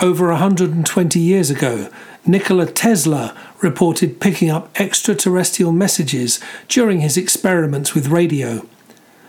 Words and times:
Over 0.00 0.28
120 0.28 1.18
years 1.18 1.50
ago, 1.50 1.90
Nikola 2.24 2.66
Tesla 2.66 3.36
reported 3.60 4.20
picking 4.20 4.48
up 4.48 4.70
extraterrestrial 4.80 5.72
messages 5.72 6.38
during 6.68 7.00
his 7.00 7.16
experiments 7.16 7.96
with 7.96 8.06
radio. 8.06 8.64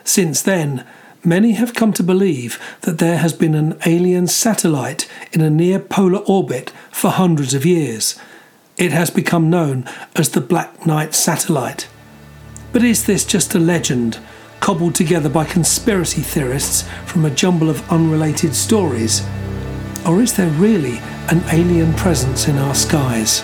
Since 0.04 0.44
then, 0.44 0.86
many 1.24 1.54
have 1.54 1.74
come 1.74 1.92
to 1.94 2.04
believe 2.04 2.62
that 2.82 3.00
there 3.00 3.18
has 3.18 3.34
been 3.34 3.56
an 3.56 3.80
alien 3.88 4.28
satellite 4.28 5.10
in 5.32 5.42
a 5.42 5.50
near 5.50 5.80
polar 5.80 6.20
orbit 6.28 6.72
for 6.92 7.10
hundreds 7.10 7.56
of 7.56 7.66
years. 7.66 8.20
It 8.78 8.92
has 8.92 9.10
become 9.10 9.50
known 9.50 9.90
as 10.16 10.30
the 10.30 10.42
Black 10.42 10.86
Knight 10.86 11.16
satellite. 11.16 11.88
But 12.72 12.84
is 12.84 13.08
this 13.08 13.26
just 13.26 13.56
a 13.56 13.60
legend, 13.60 14.20
cobbled 14.60 14.94
together 14.94 15.30
by 15.30 15.46
conspiracy 15.46 16.22
theorists 16.22 16.88
from 17.08 17.26
a 17.26 17.32
jumble 17.32 17.72
of 17.72 17.92
unrelated 17.92 18.54
stories? 18.54 19.24
Or 20.06 20.22
is 20.22 20.36
there 20.36 20.50
really 20.52 21.00
an 21.30 21.44
alien 21.52 21.94
presence 21.94 22.48
in 22.48 22.58
our 22.58 22.74
skies? 22.74 23.44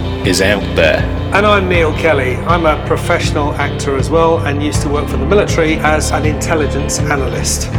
is 0.25 0.39
out 0.39 0.61
there. 0.75 0.99
And 1.33 1.47
I'm 1.47 1.67
Neil 1.67 1.91
Kelly. 1.93 2.35
I'm 2.35 2.67
a 2.67 2.85
professional 2.85 3.53
actor 3.55 3.97
as 3.97 4.11
well 4.11 4.37
and 4.45 4.61
used 4.61 4.83
to 4.83 4.89
work 4.89 5.09
for 5.09 5.17
the 5.17 5.25
military 5.25 5.77
as 5.77 6.11
an 6.11 6.25
intelligence 6.25 6.99
analyst. 6.99 7.69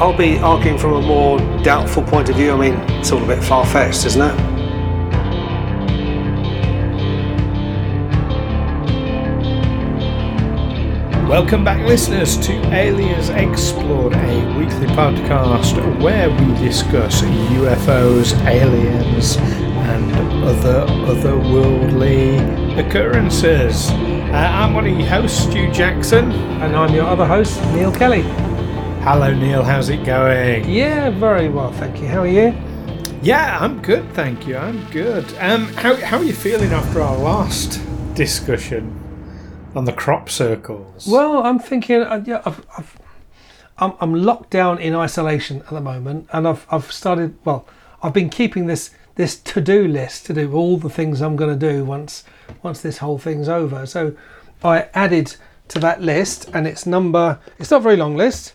I'll 0.00 0.16
be 0.16 0.38
arguing 0.38 0.78
from 0.78 0.94
a 0.94 1.02
more 1.02 1.38
doubtful 1.62 2.02
point 2.02 2.30
of 2.30 2.36
view. 2.36 2.52
I 2.52 2.56
mean, 2.56 2.74
it's 2.98 3.12
all 3.12 3.22
a 3.22 3.26
bit 3.26 3.44
far 3.44 3.66
fetched, 3.66 4.06
isn't 4.06 4.22
it? 4.22 4.50
Welcome 11.28 11.62
back, 11.62 11.86
listeners, 11.86 12.38
to 12.46 12.54
Aliens 12.74 13.28
Explored, 13.28 14.14
a 14.14 14.58
weekly 14.58 14.86
podcast 14.96 16.00
where 16.00 16.30
we 16.30 16.54
discuss 16.58 17.20
UFOs, 17.20 18.34
aliens, 18.46 19.36
and 19.36 20.29
other 20.42 20.86
otherworldly 21.06 22.78
occurrences. 22.78 23.90
Uh, 23.90 24.32
I'm 24.32 24.74
one 24.74 24.86
of 24.86 24.98
your 24.98 25.08
hosts, 25.08 25.42
Stu 25.42 25.70
Jackson. 25.70 26.32
And 26.32 26.76
I'm 26.76 26.94
your 26.94 27.04
other 27.04 27.26
host, 27.26 27.60
Neil 27.72 27.92
Kelly. 27.92 28.22
Hello, 29.02 29.34
Neil. 29.34 29.62
How's 29.62 29.88
it 29.88 30.04
going? 30.04 30.68
Yeah, 30.68 31.10
very 31.10 31.48
well, 31.48 31.72
thank 31.72 32.00
you. 32.00 32.06
How 32.06 32.20
are 32.20 32.26
you? 32.26 32.54
Yeah, 33.22 33.58
I'm 33.60 33.82
good, 33.82 34.10
thank 34.14 34.46
you. 34.46 34.56
I'm 34.56 34.84
good. 34.90 35.24
Um, 35.38 35.66
how, 35.74 35.96
how 35.96 36.18
are 36.18 36.24
you 36.24 36.32
feeling 36.32 36.72
after 36.72 37.02
our 37.02 37.18
last 37.18 37.80
discussion 38.14 38.98
on 39.74 39.84
the 39.84 39.92
crop 39.92 40.30
circles? 40.30 41.06
Well, 41.06 41.42
I'm 41.42 41.58
thinking, 41.58 42.02
uh, 42.02 42.22
yeah, 42.26 42.40
I've, 42.46 42.64
I've, 42.78 42.98
I'm, 43.78 43.92
I'm 44.00 44.14
locked 44.14 44.50
down 44.50 44.78
in 44.78 44.94
isolation 44.94 45.60
at 45.62 45.70
the 45.70 45.80
moment, 45.80 46.28
and 46.32 46.48
I've, 46.48 46.66
I've 46.70 46.90
started. 46.92 47.36
Well, 47.44 47.66
I've 48.02 48.14
been 48.14 48.30
keeping 48.30 48.66
this 48.66 48.90
this 49.16 49.36
to 49.36 49.60
do 49.60 49.86
list 49.86 50.26
to 50.26 50.34
do 50.34 50.52
all 50.52 50.76
the 50.76 50.90
things 50.90 51.20
I'm 51.20 51.36
going 51.36 51.58
to 51.58 51.72
do 51.72 51.84
once 51.84 52.24
once 52.62 52.80
this 52.80 52.98
whole 52.98 53.18
thing's 53.18 53.48
over. 53.48 53.86
So 53.86 54.14
I 54.62 54.88
added 54.94 55.36
to 55.68 55.78
that 55.80 56.02
list, 56.02 56.50
and 56.52 56.66
it's 56.66 56.86
number. 56.86 57.38
It's 57.58 57.70
not 57.70 57.78
a 57.78 57.84
very 57.84 57.96
long 57.96 58.16
list. 58.16 58.54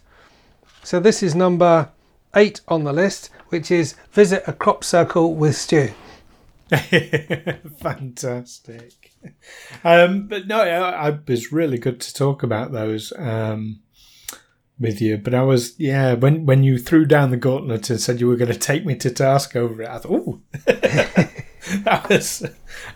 So 0.84 1.00
this 1.00 1.24
is 1.24 1.34
number 1.34 1.90
eight 2.36 2.62
on 2.68 2.84
the 2.84 2.94
list, 2.94 3.30
which 3.50 3.72
is 3.72 3.96
visit 4.12 4.44
a 4.46 4.54
crop 4.54 4.84
circle 4.84 5.34
with 5.34 5.56
Stu. 5.56 5.92
Fantastic. 7.80 9.14
Um, 9.84 10.28
but 10.28 10.48
no, 10.48 10.62
I, 10.62 11.10
I, 11.10 11.20
was 11.28 11.52
really 11.52 11.78
good 11.78 12.00
to 12.02 12.14
talk 12.14 12.44
about 12.44 12.72
those 12.72 13.14
um, 13.18 13.80
with 14.80 15.02
you. 15.02 15.18
But 15.18 15.34
I 15.34 15.44
was, 15.44 15.80
yeah, 15.80 16.13
when 16.13 16.46
when 16.46 16.63
you 16.63 16.78
threw 16.78 17.06
down 17.06 17.31
the 17.31 17.38
gauntlet 17.38 17.90
and 17.90 18.00
said 18.00 18.19
you 18.19 18.28
were 18.28 18.36
going 18.36 18.52
to 18.52 18.58
take 18.58 18.86
me 18.86 18.96
to 18.96 19.09
task 19.09 19.56
over 19.56 19.81
it, 19.81 19.90
I 19.90 20.00
thought, 20.00 20.12
oh, 20.12 20.41
that 21.84 22.08
was 22.09 22.46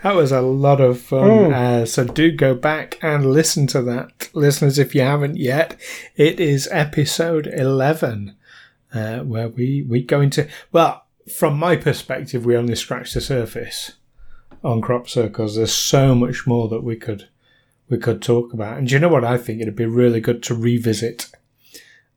that 0.03 0.16
was 0.16 0.31
a 0.31 0.41
lot 0.41 0.79
of 0.81 1.00
fun. 1.00 1.29
Mm. 1.29 1.53
Uh, 1.53 1.85
so 1.85 2.03
do 2.03 2.31
go 2.31 2.53
back 2.53 3.00
and 3.01 3.31
listen 3.31 3.68
to 3.68 3.81
that, 3.84 4.29
listeners, 4.34 4.78
if 4.78 4.94
you 4.94 5.01
haven't 5.01 5.38
yet. 5.38 5.79
It 6.16 6.39
is 6.39 6.68
episode 6.72 7.47
eleven, 7.47 8.35
uh, 8.94 9.19
where 9.19 9.50
we 9.50 9.85
we 9.88 10.03
go 10.03 10.22
into 10.22 10.47
well 10.72 11.06
from 11.31 11.57
my 11.57 11.75
perspective, 11.75 12.45
we 12.45 12.57
only 12.57 12.75
scratched 12.75 13.13
the 13.13 13.22
surface 13.22 13.94
on 14.63 14.81
crop 14.81 15.07
circles. 15.07 15.56
There's 15.56 15.73
so 15.73 16.13
much 16.13 16.45
more 16.45 16.68
that 16.69 16.84
we 16.84 16.95
could 16.95 17.28
we 17.89 17.97
could 17.97 18.22
talk 18.22 18.53
about. 18.53 18.78
And 18.78 18.88
do 18.88 18.94
you 18.94 19.00
know 19.00 19.09
what 19.09 19.25
I 19.25 19.38
think? 19.38 19.62
It'd 19.62 19.75
be 19.75 19.85
really 19.85 20.19
good 20.19 20.44
to 20.44 20.53
revisit 20.53 21.31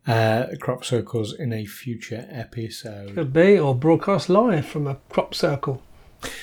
uh, 0.07 0.47
crop 0.61 0.85
circles 0.85 1.33
in 1.33 1.53
a 1.53 1.67
future 1.67 2.27
episode. 2.31 3.15
Could 3.15 3.33
be, 3.33 3.59
or 3.59 3.75
broadcast 3.75 4.29
live 4.29 4.67
from 4.67 4.87
a 4.87 4.97
crop 5.09 5.35
circle. 5.35 5.83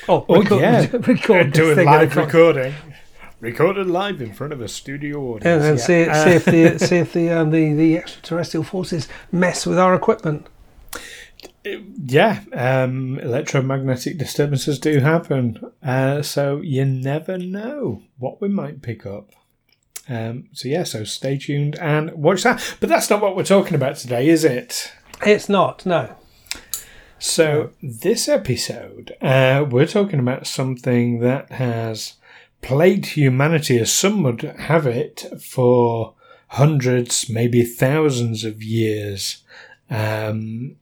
Oh, 0.07 0.25
oh 0.27 0.41
record, 0.41 0.61
yeah, 0.61 0.87
record 0.93 1.53
doing 1.53 1.85
live 1.85 2.15
recording. 2.15 2.73
Recorded 3.39 3.87
live 3.87 4.21
in 4.21 4.33
front 4.33 4.51
of 4.51 4.59
a 4.59 4.67
studio 4.67 5.19
audience. 5.19 5.45
And, 5.45 5.63
and 5.63 5.79
yeah. 5.79 5.85
see, 5.85 6.07
uh, 6.07 6.23
see 6.25 6.31
if 6.31 6.45
the 6.45 6.79
see 6.85 6.97
if 6.97 7.13
the, 7.13 7.29
um, 7.29 7.51
the 7.51 7.73
the 7.73 7.97
extraterrestrial 7.97 8.63
forces 8.63 9.07
mess 9.31 9.65
with 9.65 9.79
our 9.79 9.95
equipment 9.95 10.47
yeah, 11.63 12.41
um, 12.53 13.19
electromagnetic 13.19 14.17
disturbances 14.17 14.79
do 14.79 14.99
happen. 14.99 15.59
Uh, 15.83 16.21
so 16.21 16.61
you 16.61 16.85
never 16.85 17.37
know 17.37 18.03
what 18.17 18.41
we 18.41 18.47
might 18.47 18.81
pick 18.81 19.05
up. 19.05 19.31
Um, 20.09 20.45
so 20.53 20.67
yeah, 20.67 20.83
so 20.83 21.03
stay 21.03 21.37
tuned 21.37 21.77
and 21.79 22.11
watch 22.13 22.43
that. 22.43 22.77
But 22.79 22.89
that's 22.89 23.09
not 23.09 23.21
what 23.21 23.35
we're 23.35 23.43
talking 23.43 23.75
about 23.75 23.97
today, 23.97 24.27
is 24.27 24.43
it? 24.43 24.91
It's 25.25 25.47
not. 25.47 25.85
No. 25.85 26.15
So 27.19 27.71
this 27.83 28.27
episode, 28.27 29.15
uh, 29.21 29.65
we're 29.69 29.85
talking 29.85 30.19
about 30.19 30.47
something 30.47 31.19
that 31.19 31.51
has 31.51 32.13
plagued 32.61 33.07
humanity, 33.07 33.77
as 33.77 33.91
some 33.91 34.23
would 34.23 34.41
have 34.41 34.87
it, 34.87 35.25
for 35.41 36.15
hundreds, 36.49 37.29
maybe 37.29 37.63
thousands 37.63 38.43
of 38.43 38.63
years. 38.63 39.43
Um, 39.89 40.77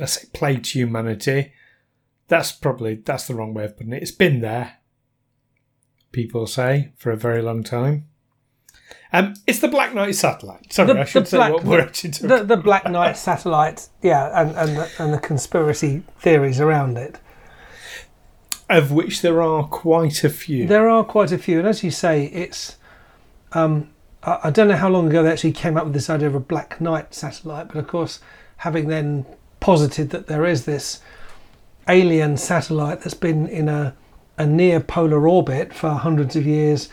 I 0.00 0.06
say 0.06 0.28
plague 0.32 0.64
to 0.64 0.78
humanity. 0.78 1.52
That's 2.28 2.52
probably 2.52 2.94
that's 2.94 3.26
the 3.26 3.34
wrong 3.34 3.52
way 3.52 3.64
of 3.64 3.76
putting 3.76 3.92
it. 3.92 4.02
It's 4.02 4.10
been 4.10 4.40
there. 4.40 4.78
People 6.10 6.46
say 6.46 6.92
for 6.96 7.10
a 7.10 7.16
very 7.16 7.42
long 7.42 7.62
time. 7.62 8.08
Um, 9.12 9.34
it's 9.46 9.58
the 9.58 9.68
Black 9.68 9.94
Knight 9.94 10.14
satellite. 10.14 10.72
Sorry, 10.72 10.92
the, 10.92 11.00
I 11.00 11.04
should 11.04 11.28
say 11.28 11.36
Black, 11.36 11.52
what 11.52 11.64
we're 11.64 11.80
actually 11.80 12.12
talking 12.12 12.28
the, 12.28 12.44
the 12.44 12.56
Black 12.56 12.88
Knight 12.90 13.16
satellite, 13.16 13.88
yeah, 14.00 14.40
and 14.40 14.56
and 14.56 14.76
the, 14.76 14.90
and 14.98 15.12
the 15.12 15.18
conspiracy 15.18 16.02
theories 16.18 16.60
around 16.60 16.96
it. 16.96 17.18
Of 18.70 18.90
which 18.90 19.20
there 19.20 19.42
are 19.42 19.64
quite 19.64 20.24
a 20.24 20.30
few. 20.30 20.66
There 20.66 20.88
are 20.88 21.04
quite 21.04 21.30
a 21.30 21.36
few, 21.36 21.58
and 21.58 21.68
as 21.68 21.84
you 21.84 21.90
say, 21.90 22.26
it's. 22.26 22.78
Um, 23.52 23.90
I, 24.22 24.38
I 24.44 24.50
don't 24.50 24.68
know 24.68 24.76
how 24.76 24.88
long 24.88 25.08
ago 25.08 25.22
they 25.22 25.30
actually 25.30 25.52
came 25.52 25.76
up 25.76 25.84
with 25.84 25.92
this 25.92 26.08
idea 26.08 26.28
of 26.28 26.34
a 26.34 26.40
Black 26.40 26.80
Knight 26.80 27.14
satellite, 27.14 27.68
but 27.68 27.76
of 27.76 27.86
course, 27.86 28.20
having 28.58 28.88
then 28.88 29.26
posited 29.60 30.08
that 30.10 30.26
there 30.26 30.46
is 30.46 30.64
this 30.64 31.00
alien 31.86 32.36
satellite 32.38 33.02
that's 33.02 33.14
been 33.14 33.46
in 33.46 33.68
a, 33.68 33.94
a 34.38 34.46
near 34.46 34.80
polar 34.80 35.28
orbit 35.28 35.74
for 35.74 35.90
hundreds 35.90 36.34
of 36.34 36.46
years. 36.46 36.88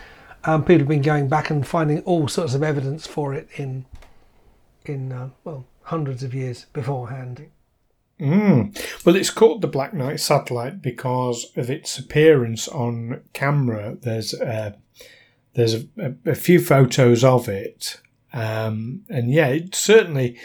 Um, 0.45 0.63
people 0.63 0.80
have 0.80 0.88
been 0.88 1.01
going 1.01 1.27
back 1.27 1.50
and 1.50 1.68
finding 1.68 2.01
all 2.01 2.27
sorts 2.27 2.53
of 2.53 2.63
evidence 2.63 3.06
for 3.06 3.33
it 3.33 3.50
in 3.57 3.86
in 4.86 5.12
uh, 5.12 5.30
well 5.44 5.65
hundreds 5.83 6.24
of 6.24 6.33
years 6.33 6.65
beforehand. 6.74 7.47
Mm. 8.19 9.06
Well, 9.06 9.15
it's 9.15 9.30
called 9.30 9.62
the 9.62 9.68
Black 9.68 9.94
Knight 9.94 10.19
satellite 10.19 10.81
because 10.81 11.51
of 11.56 11.69
its 11.69 11.97
appearance 11.97 12.68
on 12.68 13.21
camera. 13.33 13.97
There's 14.00 14.33
uh, 14.33 14.74
there's 15.53 15.74
a, 15.74 15.88
a, 15.97 16.31
a 16.31 16.36
few 16.36 16.59
photos 16.59 17.24
of 17.24 17.47
it, 17.47 18.00
um, 18.33 19.03
and 19.09 19.31
yeah, 19.31 19.47
it 19.47 19.75
certainly. 19.75 20.38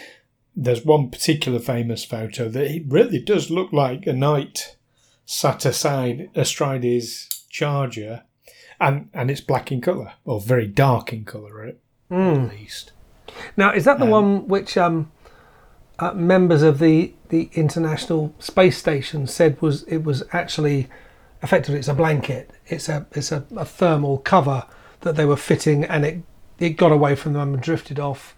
There's 0.56 0.84
one 0.84 1.10
particular 1.10 1.58
famous 1.58 2.04
photo 2.04 2.48
that 2.48 2.70
it 2.70 2.84
really 2.86 3.18
does 3.18 3.50
look 3.50 3.72
like 3.72 4.06
a 4.06 4.12
knight 4.12 4.76
sat 5.26 5.64
aside 5.64 6.30
astride 6.36 6.84
his 6.84 7.28
charger, 7.50 8.22
and 8.80 9.08
and 9.14 9.30
it's 9.30 9.40
black 9.40 9.70
in 9.72 9.80
colour 9.80 10.12
or 10.24 10.40
very 10.40 10.66
dark 10.66 11.12
in 11.12 11.24
colour 11.24 11.64
at, 11.64 11.76
Mm. 12.10 12.50
least. 12.50 12.92
Now, 13.56 13.72
is 13.72 13.84
that 13.84 13.98
the 13.98 14.04
Um, 14.04 14.10
one 14.10 14.48
which 14.48 14.76
um, 14.76 15.10
uh, 15.98 16.12
members 16.12 16.62
of 16.62 16.78
the 16.78 17.14
the 17.30 17.50
International 17.54 18.32
Space 18.38 18.76
Station 18.78 19.26
said 19.26 19.60
was 19.60 19.82
it 19.84 20.04
was 20.04 20.22
actually 20.32 20.88
effectively 21.42 21.78
it's 21.78 21.88
a 21.88 21.94
blanket. 21.94 22.50
It's 22.66 22.88
a 22.88 23.06
it's 23.12 23.32
a, 23.32 23.44
a 23.56 23.64
thermal 23.64 24.18
cover 24.18 24.64
that 25.00 25.16
they 25.16 25.24
were 25.24 25.36
fitting, 25.36 25.84
and 25.84 26.04
it 26.04 26.22
it 26.58 26.70
got 26.70 26.92
away 26.92 27.14
from 27.16 27.32
them 27.32 27.54
and 27.54 27.62
drifted 27.62 27.98
off. 27.98 28.36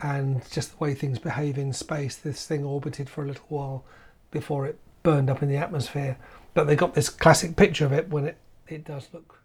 And 0.00 0.42
just 0.50 0.72
the 0.72 0.76
way 0.84 0.92
things 0.94 1.18
behave 1.18 1.56
in 1.56 1.72
space, 1.72 2.16
this 2.16 2.46
thing 2.46 2.64
orbited 2.64 3.08
for 3.08 3.22
a 3.24 3.26
little 3.26 3.46
while 3.48 3.84
before 4.30 4.66
it 4.66 4.78
burned 5.02 5.30
up 5.30 5.42
in 5.42 5.48
the 5.48 5.56
atmosphere. 5.56 6.16
But 6.52 6.66
they 6.66 6.76
got 6.76 6.94
this 6.94 7.08
classic 7.08 7.56
picture 7.56 7.86
of 7.86 7.92
it 7.92 8.08
when 8.10 8.26
it 8.26 8.36
it 8.68 8.84
does 8.84 9.08
look. 9.12 9.40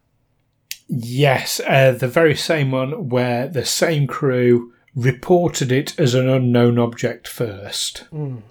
Yes, 0.90 1.62
uh, 1.68 1.92
the 1.92 2.08
very 2.08 2.36
same 2.36 2.72
one 2.72 3.10
where 3.10 3.48
the 3.48 3.64
same 3.64 4.08
crew 4.08 4.74
reported 4.96 5.72
it 5.72 5.98
as 6.00 6.16
an 6.16 6.28
unknown 6.28 6.80
object 6.80 7.28
first. 7.28 8.06
Mm. 8.12 8.42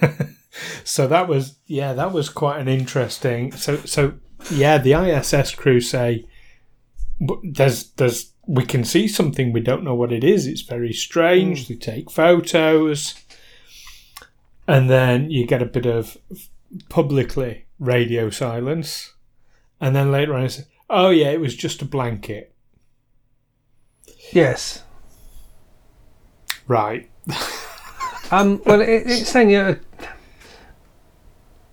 so 0.84 1.06
that 1.06 1.28
was 1.28 1.56
yeah, 1.66 1.92
that 1.92 2.12
was 2.12 2.30
quite 2.30 2.58
an 2.58 2.68
interesting. 2.68 3.52
So 3.52 3.76
so 3.76 4.14
yeah, 4.50 4.78
the 4.78 4.94
ISS 4.94 5.54
crew 5.54 5.80
say 5.80 6.26
"W- 7.20 7.52
there's 7.52 7.90
there's 7.92 8.32
we 8.46 8.64
can 8.64 8.82
see 8.82 9.06
something 9.06 9.52
we 9.52 9.60
don't 9.60 9.84
know 9.84 9.94
what 9.94 10.10
it 10.10 10.24
is. 10.24 10.46
It's 10.46 10.62
very 10.62 10.92
strange. 10.94 11.68
They 11.68 11.74
take 11.74 12.10
photos, 12.10 13.14
and 14.66 14.88
then 14.88 15.30
you 15.30 15.46
get 15.46 15.62
a 15.62 15.66
bit 15.66 15.86
of 15.86 16.16
publicly 16.88 17.66
radio 17.78 18.30
silence, 18.30 19.12
and 19.82 19.94
then 19.94 20.10
later 20.10 20.32
on, 20.32 20.44
it's 20.44 20.62
oh 20.88 21.10
yeah, 21.10 21.30
it 21.30 21.40
was 21.40 21.54
just 21.54 21.82
a 21.82 21.84
blanket. 21.84 22.54
Yes. 24.32 24.84
Right. 26.66 27.10
Um, 28.32 28.62
well, 28.64 28.80
it, 28.80 28.88
it's 28.88 29.28
saying 29.28 29.50
you 29.50 29.58
know, 29.58 29.76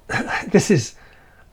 this 0.51 0.69
is 0.69 0.95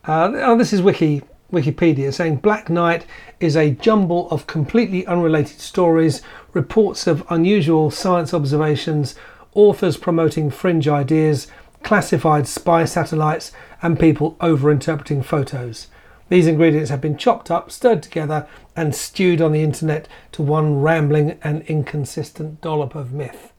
uh, 0.04 0.32
oh, 0.34 0.58
this 0.58 0.72
is 0.72 0.82
Wiki 0.82 1.22
Wikipedia 1.52 2.12
saying 2.12 2.38
Black 2.38 2.68
Knight 2.68 3.06
is 3.38 3.56
a 3.56 3.70
jumble 3.70 4.28
of 4.30 4.48
completely 4.48 5.06
unrelated 5.06 5.60
stories, 5.60 6.22
reports 6.54 7.06
of 7.06 7.24
unusual 7.30 7.88
science 7.92 8.34
observations, 8.34 9.14
authors 9.54 9.96
promoting 9.96 10.50
fringe 10.50 10.88
ideas, 10.88 11.46
classified 11.84 12.48
spy 12.48 12.84
satellites, 12.84 13.52
and 13.80 14.00
people 14.00 14.34
overinterpreting 14.40 15.24
photos. 15.24 15.86
These 16.28 16.46
ingredients 16.46 16.90
have 16.90 17.00
been 17.00 17.16
chopped 17.16 17.50
up, 17.50 17.70
stirred 17.70 18.02
together, 18.02 18.48
and 18.74 18.94
stewed 18.94 19.40
on 19.40 19.52
the 19.52 19.62
internet 19.62 20.08
to 20.32 20.42
one 20.42 20.80
rambling 20.80 21.38
and 21.42 21.62
inconsistent 21.62 22.60
dollop 22.60 22.94
of 22.94 23.12
myth. 23.12 23.52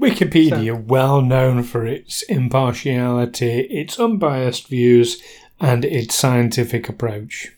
Wikipedia, 0.00 0.80
well 0.80 1.20
known 1.22 1.62
for 1.62 1.86
its 1.86 2.22
impartiality, 2.22 3.60
its 3.62 3.98
unbiased 3.98 4.68
views, 4.68 5.20
and 5.58 5.84
its 5.84 6.14
scientific 6.14 6.88
approach. 6.88 7.52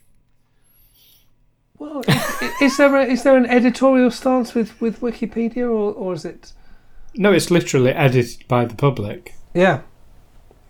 Well, 1.79 2.03
is, 2.07 2.63
is 2.63 2.77
there 2.77 2.95
a, 2.97 3.05
is 3.05 3.25
there 3.25 3.37
an 3.37 3.47
editorial 3.47 4.11
stance 4.11 4.55
with, 4.55 4.81
with 4.81 5.01
Wikipedia, 5.01 5.65
or, 5.65 5.93
or 5.93 6.15
is 6.15 6.25
it? 6.25 6.53
No, 7.15 7.33
it's 7.33 7.51
literally 7.51 7.91
edited 7.91 8.47
by 8.49 8.65
the 8.65 8.75
public. 8.75 9.35
Yeah, 9.53 9.83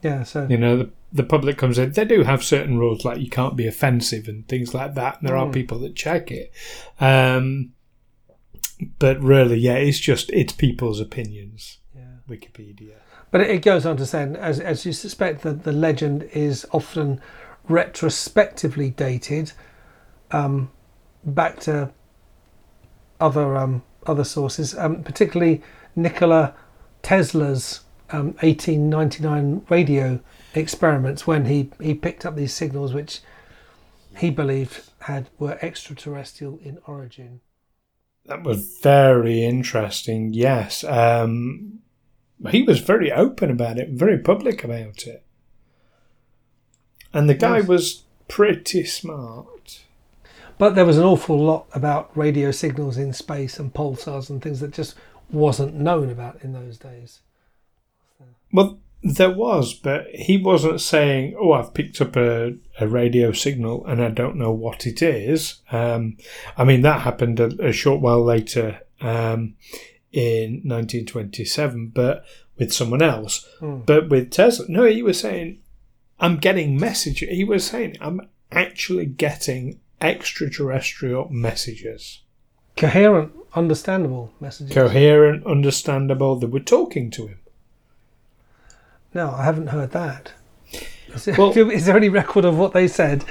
yeah. 0.02 0.24
So 0.24 0.46
You 0.48 0.56
know, 0.56 0.76
the, 0.76 0.90
the 1.12 1.22
public 1.24 1.58
comes 1.58 1.78
in. 1.78 1.92
They 1.92 2.04
do 2.04 2.22
have 2.22 2.44
certain 2.44 2.78
rules, 2.78 3.04
like 3.04 3.20
you 3.20 3.28
can't 3.28 3.56
be 3.56 3.66
offensive 3.66 4.28
and 4.28 4.46
things 4.48 4.74
like 4.74 4.94
that. 4.94 5.18
And 5.20 5.28
there 5.28 5.36
are 5.36 5.46
Mm. 5.46 5.52
people 5.52 5.78
that 5.80 5.94
check 5.96 6.30
it. 6.30 6.52
Um, 7.00 7.70
but 8.98 9.20
really, 9.22 9.58
yeah, 9.58 9.74
it's 9.74 9.98
just 9.98 10.30
it's 10.30 10.52
people's 10.52 11.00
opinions. 11.00 11.78
yeah. 11.94 12.02
Wikipedia. 12.28 12.92
But 13.30 13.42
it, 13.42 13.62
goes 13.62 13.86
on 13.86 13.96
to 13.98 14.06
say, 14.06 14.22
as 14.38 14.58
as 14.60 14.84
you 14.86 14.92
suspect, 14.92 15.42
that 15.42 15.62
the 15.64 15.72
legend 15.72 16.24
is 16.32 16.66
often 16.72 17.20
retrospectively 17.68 18.90
dated, 18.90 19.52
um, 20.32 20.70
back 21.24 21.60
to 21.60 21.92
other 23.20 23.56
um, 23.56 23.82
other 24.06 24.24
sources, 24.24 24.76
um, 24.78 25.02
particularly 25.02 25.62
Nikola 25.94 26.54
Tesla's 27.02 27.80
um, 28.10 28.32
1899 28.40 29.66
radio 29.68 30.20
experiments 30.54 31.26
when 31.26 31.46
he, 31.46 31.70
he 31.80 31.94
picked 31.94 32.26
up 32.26 32.36
these 32.36 32.52
signals 32.54 32.92
which 32.92 33.20
he 34.16 34.30
believed 34.30 34.90
had 35.00 35.28
were 35.38 35.58
extraterrestrial 35.62 36.58
in 36.62 36.78
origin. 36.86 37.40
That 38.26 38.42
was 38.42 38.78
very 38.82 39.42
interesting. 39.44 40.32
Yes, 40.34 40.84
um, 40.84 41.80
he 42.50 42.62
was 42.62 42.80
very 42.80 43.10
open 43.10 43.50
about 43.50 43.78
it, 43.78 43.90
very 43.90 44.18
public 44.18 44.62
about 44.64 45.06
it, 45.06 45.24
and 47.12 47.28
the 47.28 47.34
guy 47.34 47.58
Yes. 47.58 47.68
was 47.68 48.02
pretty 48.28 48.84
smart. 48.84 49.80
But 50.58 50.74
there 50.74 50.84
was 50.84 50.98
an 50.98 51.04
awful 51.04 51.38
lot 51.38 51.66
about 51.72 52.14
radio 52.14 52.50
signals 52.50 52.98
in 52.98 53.14
space 53.14 53.58
and 53.58 53.72
pulsars 53.72 54.28
and 54.28 54.42
things 54.42 54.60
that 54.60 54.72
just 54.72 54.94
wasn't 55.30 55.74
known 55.74 56.10
about 56.10 56.42
in 56.42 56.52
those 56.52 56.76
days. 56.76 57.20
Well, 58.52 58.78
there 59.02 59.30
was, 59.30 59.72
but 59.72 60.06
he 60.14 60.36
wasn't 60.36 60.80
saying, 60.80 61.34
"Oh, 61.40 61.52
I've 61.52 61.72
picked 61.74 62.00
up 62.00 62.16
a, 62.16 62.54
a 62.78 62.86
radio 62.86 63.32
signal 63.32 63.84
and 63.86 64.02
I 64.02 64.10
don't 64.10 64.36
know 64.36 64.52
what 64.52 64.86
it 64.86 65.00
is." 65.02 65.60
Um, 65.72 66.16
I 66.56 66.64
mean, 66.64 66.82
that 66.82 67.00
happened 67.02 67.40
a, 67.40 67.68
a 67.68 67.72
short 67.72 68.00
while 68.00 68.22
later 68.22 68.80
um, 69.00 69.54
in 70.12 70.62
1927, 70.64 71.88
but 71.94 72.24
with 72.58 72.72
someone 72.72 73.00
else. 73.02 73.48
Hmm. 73.58 73.80
But 73.86 74.10
with 74.10 74.30
Tesla, 74.30 74.66
no, 74.68 74.84
he 74.84 75.02
was 75.02 75.18
saying, 75.18 75.60
"I'm 76.18 76.36
getting 76.36 76.78
messages." 76.78 77.30
He 77.30 77.44
was 77.44 77.64
saying, 77.64 77.96
"I'm 78.00 78.20
actually 78.52 79.06
getting 79.06 79.80
extraterrestrial 80.02 81.28
messages, 81.30 82.20
Coherent, 82.76 83.32
understandable 83.54 84.32
messages. 84.40 84.74
coherent, 84.74 85.46
understandable." 85.46 86.36
They 86.36 86.46
were 86.46 86.60
talking 86.60 87.10
to 87.12 87.28
him. 87.28 87.39
No, 89.14 89.30
I 89.30 89.44
haven't 89.44 89.68
heard 89.68 89.90
that. 89.92 90.32
Is 91.14 91.24
there, 91.24 91.34
Well- 91.36 91.56
is 91.70 91.86
there 91.86 91.96
any 91.96 92.08
record 92.08 92.44
of 92.44 92.56
what 92.58 92.72
they 92.72 92.88
said? 92.88 93.24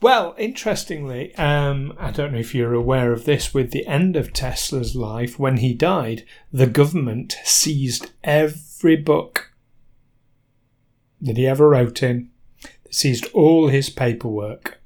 Well, 0.00 0.34
interestingly, 0.36 1.34
um, 1.36 1.94
I 1.98 2.10
don't 2.10 2.32
know 2.32 2.38
if 2.38 2.54
you're 2.54 2.74
aware 2.74 3.10
of 3.12 3.24
this, 3.24 3.54
with 3.54 3.70
the 3.70 3.86
end 3.86 4.16
of 4.16 4.34
Tesla's 4.34 4.94
life, 4.94 5.38
when 5.38 5.58
he 5.58 5.72
died, 5.72 6.24
the 6.52 6.66
government 6.66 7.36
seized 7.44 8.10
every 8.22 8.96
book 8.96 9.52
that 11.22 11.38
he 11.38 11.46
ever 11.46 11.70
wrote 11.70 12.02
in, 12.02 12.28
they 12.84 12.90
seized 12.92 13.30
all 13.32 13.68
his 13.68 13.88
paperwork. 13.88 14.78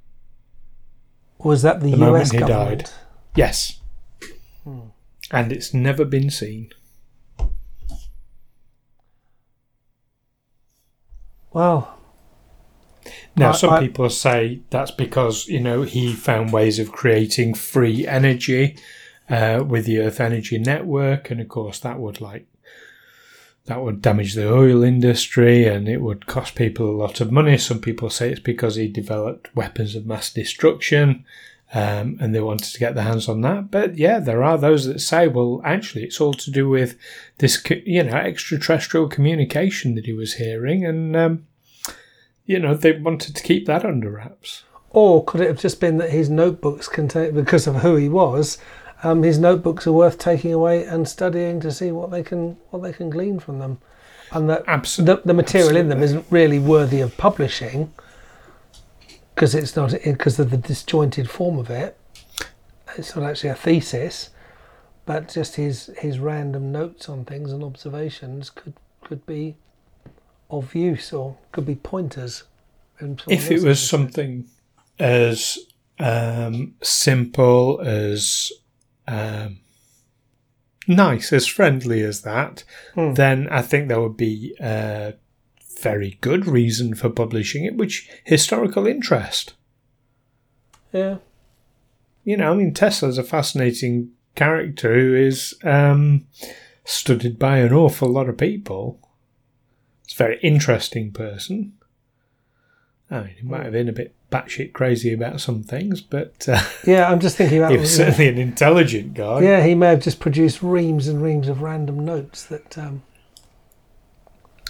Was 1.38 1.62
that 1.62 1.80
the, 1.80 1.90
The 1.90 1.96
moment 1.96 2.22
US 2.24 2.30
he 2.30 2.38
died. 2.38 2.48
government? 2.48 2.94
Yes. 3.34 3.80
Hmm. 4.62 4.78
And 5.32 5.50
it's 5.52 5.74
never 5.74 6.04
been 6.04 6.30
seen. 6.30 6.70
Well, 11.52 11.94
Now, 13.36 13.50
I- 13.50 13.56
some 13.56 13.70
I- 13.70 13.80
people 13.80 14.10
say 14.10 14.60
that's 14.70 14.90
because, 14.90 15.46
you 15.46 15.60
know, 15.60 15.82
he 15.82 16.12
found 16.12 16.52
ways 16.52 16.78
of 16.78 16.92
creating 16.92 17.54
free 17.54 18.06
energy 18.06 18.76
uh, 19.30 19.62
with 19.66 19.84
the 19.86 19.98
Earth 19.98 20.20
Energy 20.20 20.58
Network. 20.58 21.30
And 21.30 21.40
of 21.40 21.48
course, 21.48 21.78
that 21.80 21.98
would 22.00 22.20
like, 22.20 22.46
that 23.66 23.80
would 23.82 24.02
damage 24.02 24.34
the 24.34 24.50
oil 24.52 24.82
industry 24.82 25.66
and 25.66 25.88
it 25.88 26.00
would 26.00 26.26
cost 26.26 26.54
people 26.54 26.90
a 26.90 26.96
lot 26.96 27.20
of 27.20 27.30
money. 27.30 27.56
Some 27.58 27.80
people 27.80 28.10
say 28.10 28.30
it's 28.30 28.40
because 28.40 28.76
he 28.76 28.88
developed 28.88 29.54
weapons 29.54 29.94
of 29.94 30.06
mass 30.06 30.32
destruction 30.32 31.24
um, 31.74 32.16
and 32.20 32.34
they 32.34 32.40
wanted 32.40 32.72
to 32.72 32.78
get 32.78 32.94
their 32.94 33.04
hands 33.04 33.28
on 33.28 33.42
that. 33.42 33.70
But 33.70 33.96
yeah, 33.96 34.20
there 34.20 34.42
are 34.42 34.56
those 34.58 34.86
that 34.86 35.00
say, 35.00 35.28
well, 35.28 35.60
actually, 35.64 36.04
it's 36.04 36.20
all 36.20 36.34
to 36.34 36.50
do 36.50 36.68
with 36.68 36.96
this, 37.38 37.62
you 37.84 38.02
know, 38.02 38.16
extraterrestrial 38.16 39.08
communication 39.08 39.94
that 39.94 40.06
he 40.06 40.12
was 40.12 40.34
hearing. 40.34 40.84
And, 40.84 41.16
um, 41.16 41.46
you 42.46 42.58
know, 42.58 42.74
they 42.74 42.92
wanted 42.92 43.36
to 43.36 43.42
keep 43.42 43.66
that 43.66 43.84
under 43.84 44.10
wraps. 44.10 44.64
or 44.90 45.24
could 45.24 45.40
it 45.40 45.48
have 45.48 45.60
just 45.60 45.80
been 45.80 45.98
that 45.98 46.10
his 46.10 46.30
notebooks 46.30 46.88
contain, 46.88 47.34
because 47.34 47.66
of 47.66 47.76
who 47.76 47.96
he 47.96 48.08
was, 48.08 48.58
um, 49.02 49.22
his 49.22 49.38
notebooks 49.38 49.86
are 49.86 49.92
worth 49.92 50.18
taking 50.18 50.52
away 50.52 50.84
and 50.84 51.08
studying 51.08 51.60
to 51.60 51.70
see 51.70 51.92
what 51.92 52.10
they 52.10 52.22
can 52.22 52.56
what 52.70 52.82
they 52.82 52.92
can 52.92 53.10
glean 53.10 53.38
from 53.38 53.58
them, 53.58 53.78
and 54.32 54.48
that 54.50 54.64
Absolutely. 54.66 55.14
the, 55.14 55.22
the 55.26 55.34
material 55.34 55.76
in 55.76 55.88
them 55.88 56.02
isn't 56.02 56.24
really 56.30 56.58
worthy 56.58 57.00
of 57.00 57.16
publishing. 57.16 57.92
Because 59.38 59.54
it's 59.54 59.76
not 59.76 59.94
because 60.04 60.36
of 60.40 60.50
the 60.50 60.56
disjointed 60.56 61.30
form 61.30 61.60
of 61.60 61.70
it. 61.70 61.96
It's 62.96 63.14
not 63.14 63.24
actually 63.24 63.50
a 63.50 63.54
thesis, 63.54 64.30
but 65.06 65.28
just 65.28 65.54
his 65.54 65.92
his 65.98 66.18
random 66.18 66.72
notes 66.72 67.08
on 67.08 67.24
things 67.24 67.52
and 67.52 67.62
observations 67.62 68.50
could 68.50 68.74
could 69.00 69.24
be 69.26 69.56
of 70.50 70.74
use 70.74 71.12
or 71.12 71.36
could 71.52 71.66
be 71.66 71.76
pointers. 71.76 72.42
If 73.28 73.52
it 73.52 73.62
was 73.62 73.88
something 73.88 74.48
as 74.98 75.56
um, 76.00 76.74
simple 76.82 77.80
as 77.80 78.50
um, 79.06 79.60
nice, 80.88 81.32
as 81.32 81.46
friendly 81.46 82.02
as 82.02 82.22
that, 82.22 82.64
hmm. 82.96 83.14
then 83.14 83.46
I 83.52 83.62
think 83.62 83.86
there 83.86 84.00
would 84.00 84.16
be 84.16 84.56
a 84.58 85.14
very 85.80 86.18
good 86.20 86.46
reason 86.46 86.94
for 86.94 87.08
publishing 87.08 87.64
it, 87.64 87.76
which 87.76 88.08
historical 88.24 88.86
interest. 88.86 89.54
Yeah. 90.92 91.18
You 92.24 92.36
know, 92.36 92.52
I 92.52 92.56
mean, 92.56 92.74
Tesla's 92.74 93.18
a 93.18 93.22
fascinating 93.22 94.10
character 94.34 94.94
who 94.94 95.14
is 95.14 95.54
um, 95.64 96.26
studied 96.84 97.38
by 97.38 97.58
an 97.58 97.72
awful 97.72 98.08
lot 98.08 98.28
of 98.28 98.36
people. 98.36 98.98
It's 100.04 100.14
a 100.14 100.16
very 100.16 100.38
interesting 100.40 101.12
person. 101.12 101.74
I 103.10 103.20
mean, 103.20 103.34
he 103.40 103.46
might 103.46 103.64
have 103.64 103.72
been 103.72 103.88
a 103.88 103.92
bit 103.92 104.14
batshit 104.30 104.74
crazy 104.74 105.12
about 105.12 105.40
some 105.40 105.62
things, 105.62 106.00
but 106.00 106.46
uh, 106.48 106.62
yeah, 106.86 107.10
I'm 107.10 107.20
just 107.20 107.36
thinking 107.36 107.58
about. 107.58 107.70
he 107.72 107.78
was 107.78 107.94
certainly 107.94 108.28
an 108.28 108.38
intelligent 108.38 109.14
guy. 109.14 109.40
Yeah, 109.40 109.64
he 109.64 109.74
may 109.74 109.88
have 109.88 110.02
just 110.02 110.20
produced 110.20 110.62
reams 110.62 111.08
and 111.08 111.22
reams 111.22 111.48
of 111.48 111.62
random 111.62 112.04
notes 112.04 112.44
that 112.46 112.76
um, 112.76 113.02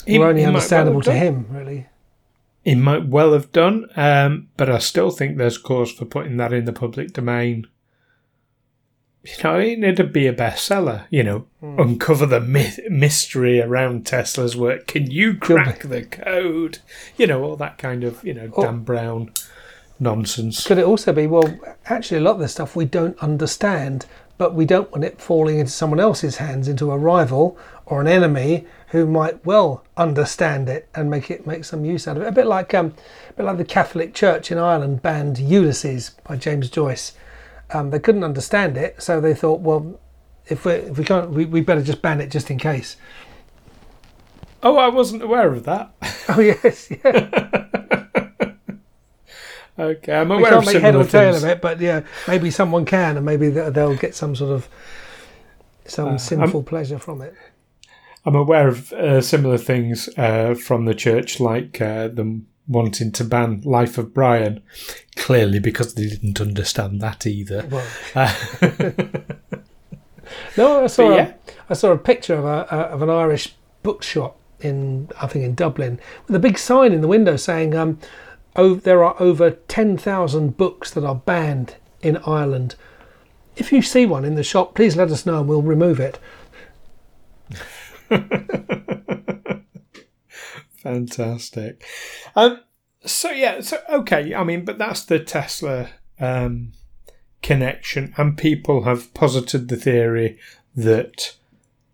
he, 0.09 0.19
were 0.19 0.29
only 0.29 0.45
understandable 0.45 0.97
well 0.97 1.03
to 1.03 1.13
him, 1.13 1.47
really. 1.51 1.87
He 2.65 2.75
might 2.75 3.07
well 3.07 3.33
have 3.33 3.53
done, 3.53 3.87
um, 3.97 4.49
but 4.57 4.69
I 4.69 4.79
still 4.79 5.11
think 5.11 5.37
there's 5.37 5.59
cause 5.59 5.93
for 5.93 6.05
putting 6.05 6.37
that 6.39 6.53
in 6.53 6.65
the 6.65 6.73
public 6.73 7.13
domain. 7.13 7.67
You 9.25 9.35
know, 9.45 9.61
it'd 9.61 10.13
be 10.13 10.27
a 10.27 10.33
bestseller. 10.33 11.07
You 11.11 11.23
know, 11.23 11.47
mm. 11.63 11.81
uncover 11.81 12.27
the 12.27 12.41
myth- 12.41 12.81
mystery 12.91 13.61
around 13.61 14.07
Tesla's 14.07 14.57
work. 14.57 14.87
Can 14.87 15.11
you 15.11 15.35
crack 15.35 15.83
the 15.83 16.03
code? 16.03 16.79
You 17.17 17.27
know, 17.27 17.43
all 17.43 17.57
that 17.57 17.79
kind 17.79 18.05
of 18.05 18.25
you 18.25 18.35
know 18.35 18.49
Dan 18.49 18.81
Brown 18.81 19.33
nonsense. 20.01 20.67
Could 20.67 20.79
it 20.79 20.85
also 20.85 21.13
be 21.13 21.27
well? 21.27 21.59
Actually, 21.87 22.19
a 22.19 22.23
lot 22.23 22.35
of 22.35 22.41
this 22.41 22.53
stuff 22.53 22.77
we 22.77 22.85
don't 22.85 23.19
understand, 23.19 24.07
but 24.37 24.55
we 24.55 24.65
don't 24.65 24.91
want 24.93 25.05
it 25.05 25.21
falling 25.21 25.59
into 25.59 25.73
someone 25.73 26.01
else's 26.01 26.37
hands, 26.37 26.69
into 26.69 26.91
a 26.91 26.99
rival 26.99 27.59
or 27.87 28.01
an 28.01 28.07
enemy 28.07 28.67
who 28.89 29.07
might 29.07 29.45
well 29.45 29.85
understand 29.97 30.69
it 30.69 30.89
and 30.95 31.11
make 31.11 31.31
it 31.31 31.47
make 31.47 31.65
some 31.65 31.85
use 31.85 32.09
out 32.09 32.17
of 32.17 32.23
it. 32.23 32.27
A 32.27 32.33
bit 32.33 32.47
like 32.47 32.73
um, 32.75 32.95
a 33.31 33.33
bit 33.35 33.43
like 33.45 33.59
the 33.59 33.65
Catholic 33.65 34.15
Church 34.15 34.51
in 34.51 34.59
Ireland 34.59 35.03
banned 35.03 35.39
Ulysses 35.39 36.13
by 36.27 36.37
James 36.37 36.71
Joyce. 36.71 37.13
Um, 37.71 37.91
they 37.91 37.99
couldn't 37.99 38.25
understand 38.25 38.79
it, 38.79 39.03
so 39.03 39.21
they 39.21 39.35
thought, 39.35 39.61
well, 39.61 40.01
if 40.47 40.65
we 40.65 40.73
if 40.73 40.97
we 40.97 41.05
can't, 41.05 41.31
we, 41.31 41.45
we 41.45 41.61
better 41.61 41.83
just 41.83 42.01
ban 42.01 42.21
it 42.21 42.31
just 42.31 42.51
in 42.51 42.59
case. 42.59 42.97
Oh, 44.63 44.77
I 44.77 44.89
wasn't 44.89 45.23
aware 45.23 45.53
of 45.53 45.65
that. 45.65 45.93
Oh 46.31 46.41
yes, 46.41 46.91
yeah. 46.91 47.07
okay, 49.79 50.15
I'm 50.15 50.31
aware 50.31 50.43
we 50.43 50.45
can't 50.45 50.59
of 50.59 50.67
make 50.67 50.83
head 50.83 50.95
or 50.95 51.05
tail 51.05 51.35
of 51.35 51.43
it, 51.43 51.63
but 51.63 51.81
yeah, 51.81 52.03
maybe 52.27 52.51
someone 52.51 52.85
can, 52.85 53.17
and 53.17 53.25
maybe 53.25 53.49
they'll 53.49 53.97
get 53.97 54.15
some 54.15 54.37
sort 54.37 54.53
of 54.53 54.69
some 55.87 56.09
uh, 56.09 56.19
sinful 56.19 56.61
I'm, 56.61 56.67
pleasure 56.67 56.99
from 56.99 57.23
it. 57.23 57.35
I'm 58.25 58.35
aware 58.35 58.69
of 58.69 58.93
uh, 58.93 59.21
similar 59.21 59.59
things 59.59 60.09
uh, 60.17 60.55
from 60.55 60.85
the 60.85 60.95
church, 60.95 61.41
like 61.41 61.81
uh, 61.81 62.09
them 62.09 62.47
wanting 62.67 63.11
to 63.13 63.25
ban 63.25 63.63
Life 63.65 63.99
of 63.99 64.13
Brian, 64.13 64.63
clearly 65.17 65.59
because 65.59 65.95
they 65.95 66.07
didn't 66.07 66.41
understand 66.41 67.01
that 67.01 67.27
either. 67.27 67.67
Well. 67.71 67.87
no, 70.57 70.85
I 70.85 70.87
saw 70.87 71.15
yeah. 71.15 71.29
a, 71.29 71.35
I 71.71 71.75
saw 71.75 71.93
a 71.93 71.99
picture 71.99 72.35
of 72.35 72.45
a, 72.45 72.75
of 72.75 73.03
an 73.03 73.11
Irish 73.11 73.55
bookshop 73.83 74.39
in 74.61 75.09
I 75.21 75.27
think 75.27 75.45
in 75.45 75.55
Dublin 75.55 76.01
with 76.27 76.35
a 76.35 76.41
big 76.41 76.59
sign 76.59 76.93
in 76.93 77.01
the 77.01 77.09
window 77.09 77.37
saying 77.37 77.75
um, 77.75 77.99
oh, 78.57 78.75
there 78.75 79.05
are 79.05 79.15
over 79.21 79.51
ten 79.53 79.97
thousand 79.97 80.57
books 80.57 80.91
that 80.91 81.05
are 81.05 81.15
banned 81.15 81.77
in 82.03 82.19
Ireland. 82.19 82.75
If 83.57 83.73
you 83.73 83.83
see 83.83 84.07
one 84.07 84.25
in 84.25 84.35
the 84.35 84.45
shop, 84.45 84.75
please 84.75 84.97
let 84.97 85.11
us 85.11 85.27
know 85.27 85.41
and 85.41 85.49
we'll 85.49 85.63
remove 85.63 85.99
it. 85.99 86.19
Fantastic. 90.83 91.85
Um, 92.35 92.61
so 93.05 93.31
yeah, 93.31 93.61
so 93.61 93.79
okay. 93.91 94.35
I 94.35 94.45
mean, 94.45 94.65
but 94.65 94.79
that's 94.79 95.05
the 95.05 95.19
Tesla 95.19 95.91
um, 96.21 96.73
connection, 97.43 98.15
and 98.17 98.39
people 98.39 98.85
have 98.85 99.13
posited 99.15 99.69
the 99.69 99.77
theory 99.77 100.39
that 100.75 101.37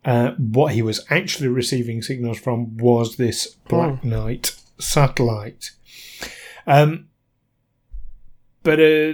uh, 0.03 0.31
what 0.31 0.73
he 0.73 0.81
was 0.81 1.05
actually 1.09 1.47
receiving 1.47 2.01
signals 2.01 2.39
from 2.39 2.77
was 2.77 3.17
this 3.17 3.47
Black 3.67 3.99
oh. 4.03 4.07
Knight 4.07 4.55
satellite. 4.79 5.71
Um, 6.67 7.09
but 8.63 8.79
uh, 8.79 9.13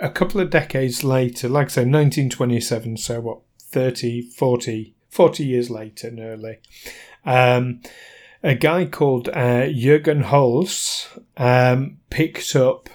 a 0.00 0.10
couple 0.10 0.40
of 0.40 0.50
decades 0.50 1.04
later, 1.04 1.48
like 1.48 1.66
I 1.66 1.70
say, 1.70 1.80
1927, 1.82 2.96
so 2.96 3.20
what, 3.20 3.40
30, 3.60 4.22
40 4.22 4.94
40 5.10 5.44
years 5.44 5.70
later, 5.70 6.10
nearly. 6.10 6.58
Um, 7.24 7.80
a 8.42 8.54
guy 8.54 8.86
called 8.86 9.28
uh, 9.28 9.66
Jürgen 9.66 10.22
Holz 10.22 11.08
um, 11.36 11.98
picked 12.08 12.56
up 12.56 12.88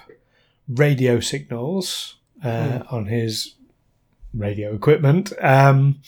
radio 0.68 1.20
signals 1.20 2.16
uh, 2.42 2.48
mm. 2.48 2.92
on 2.92 3.06
his 3.06 3.54
radio 4.34 4.74
equipment 4.74 5.32
um, 5.40 6.00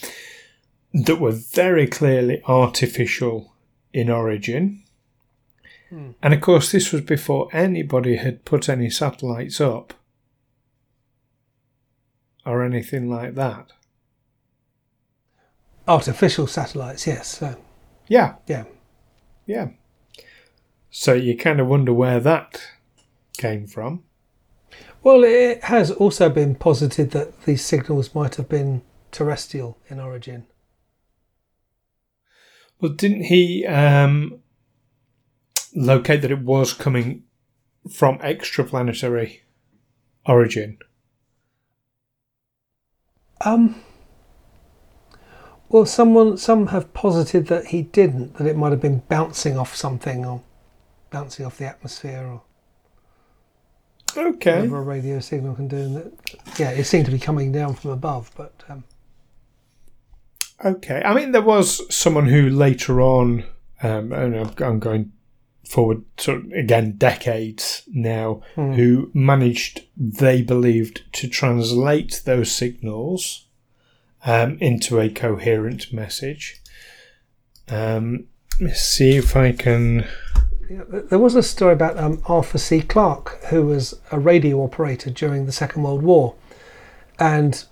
that 0.93 1.21
were 1.21 1.33
very 1.33 1.87
clearly 1.87 2.43
artificial 2.47 3.55
in 3.93 4.11
origin. 4.11 4.83
Mm. 5.93 6.15
And 6.23 6.35
of 6.35 6.41
course, 6.41 6.73
this 6.73 6.93
was 6.93 7.03
before 7.03 7.49
anybody 7.53 8.17
had 8.17 8.45
put 8.45 8.69
any 8.69 8.91
satellites 8.91 9.61
up 9.61 9.95
or 12.45 12.65
anything 12.65 13.09
like 13.09 13.35
that. 13.35 13.73
Artificial 15.88 16.47
satellites, 16.47 17.07
yes. 17.07 17.38
So. 17.38 17.57
Yeah. 18.07 18.35
Yeah. 18.47 18.64
Yeah. 19.47 19.68
So 20.90 21.14
you 21.14 21.37
kind 21.37 21.61
of 21.61 21.66
wonder 21.66 21.92
where 21.92 22.21
that 22.21 22.61
came 23.38 23.66
from. 23.66 24.04
Well, 25.02 25.25
it 25.25 25.64
has 25.64 25.90
also 25.90 26.28
been 26.28 26.54
posited 26.54 27.12
that 27.12 27.42
these 27.42 27.64
signals 27.64 28.14
might 28.14 28.35
have 28.35 28.49
been 28.49 28.83
terrestrial 29.11 29.78
in 29.88 30.00
origin. 30.00 30.47
Well, 32.80 32.92
didn't 32.92 33.25
he 33.25 33.64
um, 33.66 34.40
locate 35.75 36.23
that 36.23 36.30
it 36.30 36.42
was 36.42 36.73
coming 36.73 37.25
from 37.90 38.18
extraplanetary 38.18 39.40
origin? 40.26 40.78
Um, 43.40 43.83
well, 45.68 45.84
someone 45.84 46.37
some 46.37 46.68
have 46.68 46.92
posited 46.94 47.46
that 47.48 47.66
he 47.66 47.82
didn't. 47.82 48.34
That 48.34 48.46
it 48.46 48.56
might 48.56 48.70
have 48.70 48.80
been 48.80 49.02
bouncing 49.08 49.58
off 49.58 49.75
something 49.75 50.25
or 50.25 50.42
bouncing 51.10 51.44
off 51.46 51.58
the 51.58 51.66
atmosphere 51.66 52.26
or 52.26 52.42
okay 54.16 54.56
whatever 54.56 54.78
a 54.78 54.82
radio 54.82 55.20
signal 55.20 55.54
can 55.54 55.68
do. 55.68 55.76
And 55.76 55.96
that, 55.96 56.12
yeah, 56.58 56.70
it 56.70 56.84
seemed 56.84 57.06
to 57.06 57.12
be 57.12 57.18
coming 57.18 57.52
down 57.52 57.75
from 57.75 57.90
above, 57.90 58.30
but. 58.37 58.64
Um, 58.68 58.84
okay, 60.64 61.02
I 61.04 61.14
mean, 61.14 61.32
there 61.32 61.42
was 61.42 61.94
someone 61.94 62.26
who 62.26 62.48
later 62.48 63.00
on, 63.00 63.44
um, 63.82 64.12
and 64.12 64.56
I'm 64.60 64.78
going 64.78 65.12
forward 65.68 66.02
sort 66.16 66.38
of, 66.38 66.52
again 66.52 66.92
decades 66.96 67.82
now, 67.88 68.40
hmm. 68.54 68.72
who 68.72 69.10
managed, 69.12 69.82
they 69.96 70.40
believed, 70.40 71.02
to 71.12 71.28
translate 71.28 72.22
those 72.25 72.50
signals 72.50 73.48
um, 74.25 74.58
into 74.60 75.00
a 75.00 75.08
coherent 75.08 75.92
message. 75.92 76.60
Um, 77.68 78.26
let's 78.60 78.82
see 78.82 79.16
if 79.16 79.37
I 79.37 79.52
can. 79.52 80.06
There 80.70 81.18
was 81.18 81.34
a 81.34 81.42
story 81.42 81.72
about 81.72 81.96
um, 81.96 82.22
Arthur 82.26 82.58
C. 82.58 82.80
Clarke, 82.80 83.42
who 83.44 83.66
was 83.66 83.98
a 84.10 84.18
radio 84.18 84.62
operator 84.62 85.10
during 85.10 85.46
the 85.46 85.52
Second 85.52 85.82
World 85.82 86.02
War, 86.02 86.34
and 87.18 87.64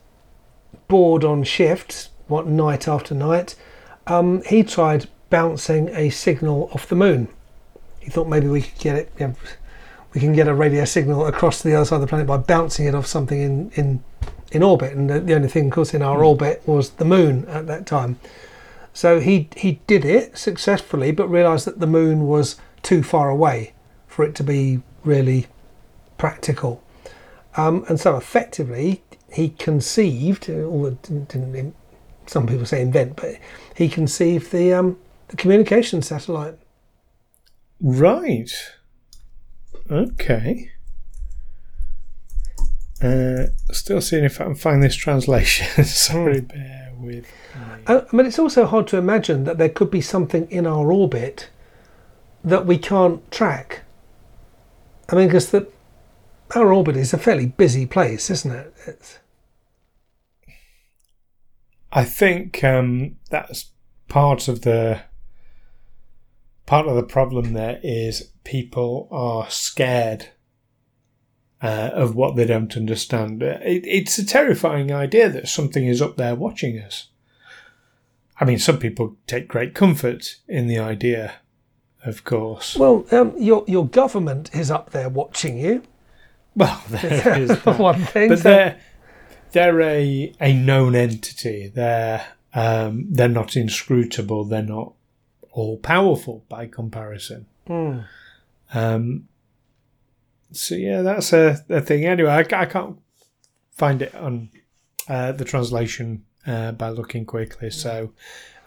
bored 0.88 1.24
on 1.24 1.44
shift, 1.44 2.08
what 2.26 2.46
night 2.46 2.88
after 2.88 3.14
night, 3.14 3.54
um, 4.06 4.42
he 4.42 4.62
tried 4.62 5.08
bouncing 5.30 5.88
a 5.90 6.10
signal 6.10 6.70
off 6.72 6.88
the 6.88 6.94
moon. 6.94 7.28
He 8.00 8.10
thought 8.10 8.28
maybe 8.28 8.48
we 8.48 8.62
could 8.62 8.78
get 8.78 8.96
it. 8.96 9.12
You 9.18 9.28
know, 9.28 9.34
we 10.14 10.20
can 10.20 10.32
get 10.32 10.48
a 10.48 10.54
radio 10.54 10.84
signal 10.84 11.26
across 11.26 11.60
to 11.60 11.68
the 11.68 11.74
other 11.74 11.84
side 11.84 11.96
of 11.96 12.00
the 12.02 12.06
planet 12.06 12.26
by 12.26 12.38
bouncing 12.38 12.86
it 12.86 12.94
off 12.94 13.06
something 13.06 13.40
in, 13.40 13.70
in 13.74 14.04
in 14.52 14.62
orbit, 14.62 14.92
and 14.94 15.10
the, 15.10 15.20
the 15.20 15.34
only 15.34 15.48
thing, 15.48 15.66
of 15.66 15.72
course, 15.72 15.94
in 15.94 16.02
our 16.02 16.18
mm. 16.18 16.26
orbit 16.26 16.62
was 16.66 16.90
the 16.90 17.04
moon 17.04 17.44
at 17.48 17.66
that 17.66 17.86
time. 17.86 18.18
So 18.92 19.20
he 19.20 19.48
he 19.56 19.80
did 19.86 20.04
it 20.04 20.38
successfully, 20.38 21.12
but 21.12 21.28
realised 21.28 21.66
that 21.66 21.80
the 21.80 21.86
moon 21.86 22.26
was 22.26 22.56
too 22.82 23.02
far 23.02 23.28
away 23.28 23.72
for 24.06 24.24
it 24.24 24.34
to 24.36 24.42
be 24.42 24.80
really 25.04 25.46
practical. 26.16 26.82
Um, 27.56 27.84
and 27.88 27.98
so 27.98 28.16
effectively, 28.16 29.02
he 29.32 29.50
conceived, 29.50 30.48
or 30.48 30.90
didn't, 30.90 31.28
didn't, 31.28 31.74
some 32.26 32.46
people 32.46 32.66
say 32.66 32.80
invent, 32.82 33.16
but 33.16 33.36
he 33.74 33.88
conceived 33.88 34.52
the, 34.52 34.72
um, 34.72 34.98
the 35.28 35.36
communication 35.36 36.02
satellite. 36.02 36.58
Right. 37.80 38.50
Okay. 39.90 40.70
Uh, 43.02 43.46
still 43.72 44.00
seeing 44.00 44.24
if 44.24 44.40
I 44.40 44.44
can 44.44 44.54
find 44.54 44.82
this 44.82 44.96
translation. 44.96 45.84
Sorry, 45.84 46.40
Hmm. 46.40 46.46
bear 46.46 46.92
with 46.98 47.24
me. 47.24 47.30
Uh, 47.86 48.00
I 48.10 48.16
mean, 48.16 48.26
it's 48.26 48.38
also 48.38 48.64
hard 48.66 48.86
to 48.88 48.96
imagine 48.96 49.44
that 49.44 49.58
there 49.58 49.68
could 49.68 49.90
be 49.90 50.00
something 50.00 50.50
in 50.50 50.66
our 50.66 50.90
orbit 50.90 51.50
that 52.42 52.64
we 52.66 52.78
can't 52.78 53.28
track. 53.30 53.82
I 55.10 55.16
mean, 55.16 55.28
because 55.28 55.50
the 55.50 55.68
our 56.54 56.72
orbit 56.72 56.96
is 56.96 57.12
a 57.12 57.18
fairly 57.18 57.46
busy 57.46 57.86
place, 57.86 58.30
isn't 58.30 58.52
it? 58.52 58.72
It's, 58.86 59.18
I 61.92 62.04
think 62.04 62.62
um, 62.64 63.16
that's 63.30 63.66
part 64.08 64.48
of 64.48 64.62
the 64.62 65.00
part 66.66 66.86
of 66.86 66.94
the 66.96 67.02
problem. 67.02 67.52
There 67.52 67.80
is 67.82 68.30
people 68.44 69.08
are 69.10 69.50
scared 69.50 70.28
uh, 71.62 71.90
of 71.94 72.14
what 72.14 72.36
they 72.36 72.44
don't 72.44 72.76
understand. 72.76 73.42
It, 73.42 73.84
it's 73.86 74.18
a 74.18 74.26
terrifying 74.26 74.92
idea 74.92 75.28
that 75.30 75.48
something 75.48 75.86
is 75.86 76.02
up 76.02 76.16
there 76.16 76.34
watching 76.34 76.78
us. 76.78 77.08
I 78.38 78.44
mean, 78.44 78.58
some 78.58 78.78
people 78.78 79.16
take 79.26 79.48
great 79.48 79.74
comfort 79.74 80.36
in 80.46 80.66
the 80.66 80.78
idea, 80.78 81.36
of 82.04 82.24
course. 82.24 82.76
well, 82.76 83.06
um, 83.10 83.32
your 83.38 83.64
your 83.66 83.86
government 83.88 84.54
is 84.54 84.70
up 84.70 84.90
there 84.90 85.08
watching 85.08 85.58
you. 85.58 85.82
Well, 86.58 86.82
there 86.88 87.38
is 87.42 87.48
that. 87.48 87.78
one 87.78 88.00
thing, 88.02 88.30
but 88.30 88.38
so- 88.38 88.44
they're 88.44 88.80
they're 89.52 89.80
a 89.82 90.32
a 90.40 90.54
known 90.54 90.94
entity. 90.94 91.68
They're 91.68 92.24
um, 92.54 93.06
they're 93.10 93.28
not 93.28 93.56
inscrutable. 93.56 94.44
They're 94.44 94.62
not 94.62 94.94
all 95.52 95.76
powerful 95.76 96.44
by 96.48 96.66
comparison. 96.66 97.44
Hmm. 97.66 97.98
Um, 98.72 99.28
so 100.52 100.74
yeah, 100.74 101.02
that's 101.02 101.32
a, 101.32 101.64
a 101.68 101.80
thing. 101.80 102.04
Anyway, 102.04 102.30
I, 102.30 102.40
I 102.40 102.66
can't 102.66 102.98
find 103.72 104.02
it 104.02 104.14
on 104.14 104.50
uh, 105.08 105.32
the 105.32 105.44
translation 105.44 106.24
uh, 106.46 106.72
by 106.72 106.88
looking 106.88 107.24
quickly. 107.24 107.70
So, 107.70 108.12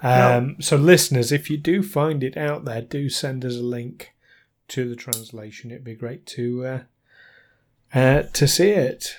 um, 0.01 0.57
so 0.59 0.75
listeners, 0.75 1.31
if 1.31 1.49
you 1.49 1.57
do 1.57 1.81
find 1.83 2.23
it 2.23 2.37
out 2.37 2.65
there, 2.65 2.81
do 2.81 3.09
send 3.09 3.43
us 3.45 3.55
a 3.55 3.63
link 3.63 4.13
to 4.69 4.87
the 4.87 4.95
translation. 4.95 5.71
It'd 5.71 5.83
be 5.83 5.95
great 5.95 6.25
to 6.27 6.65
uh, 6.65 6.79
uh, 7.93 8.21
to 8.33 8.47
see 8.47 8.69
it. 8.69 9.17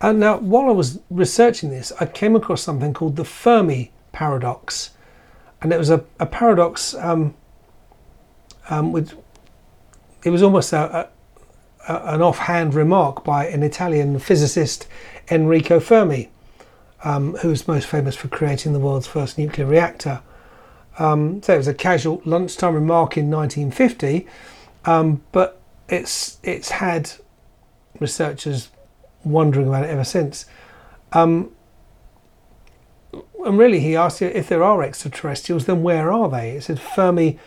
And 0.00 0.18
now, 0.18 0.38
while 0.38 0.68
I 0.68 0.72
was 0.72 1.00
researching 1.10 1.70
this, 1.70 1.92
I 2.00 2.06
came 2.06 2.34
across 2.34 2.62
something 2.62 2.92
called 2.92 3.16
the 3.16 3.24
Fermi 3.24 3.92
paradox, 4.12 4.90
and 5.60 5.72
it 5.72 5.78
was 5.78 5.90
a, 5.90 6.04
a 6.18 6.26
paradox 6.26 6.94
um, 6.94 7.34
um, 8.68 8.92
with 8.92 9.14
it 10.24 10.30
was 10.30 10.42
almost 10.42 10.72
a, 10.72 10.96
a- 11.00 11.08
an 11.88 12.22
offhand 12.22 12.74
remark 12.74 13.24
by 13.24 13.46
an 13.46 13.62
Italian 13.62 14.18
physicist 14.18 14.86
Enrico 15.30 15.80
Fermi, 15.80 16.30
um, 17.04 17.34
who's 17.36 17.66
most 17.66 17.86
famous 17.86 18.14
for 18.14 18.28
creating 18.28 18.72
the 18.72 18.78
world's 18.78 19.06
first 19.06 19.38
nuclear 19.38 19.66
reactor. 19.66 20.20
Um, 20.98 21.42
so 21.42 21.54
it 21.54 21.58
was 21.58 21.68
a 21.68 21.74
casual 21.74 22.22
lunchtime 22.24 22.74
remark 22.74 23.16
in 23.16 23.30
1950, 23.30 24.26
um, 24.84 25.22
but 25.32 25.60
it's 25.88 26.38
it's 26.42 26.70
had 26.70 27.12
researchers 27.98 28.68
wondering 29.24 29.68
about 29.68 29.84
it 29.84 29.90
ever 29.90 30.04
since. 30.04 30.46
Um, 31.12 31.52
and 33.44 33.58
really, 33.58 33.80
he 33.80 33.96
asked 33.96 34.22
if 34.22 34.48
there 34.48 34.62
are 34.62 34.82
extraterrestrials, 34.82 35.66
then 35.66 35.82
where 35.82 36.12
are 36.12 36.28
they? 36.28 36.52
It 36.52 36.64
said 36.64 36.80
Fermi 36.80 37.38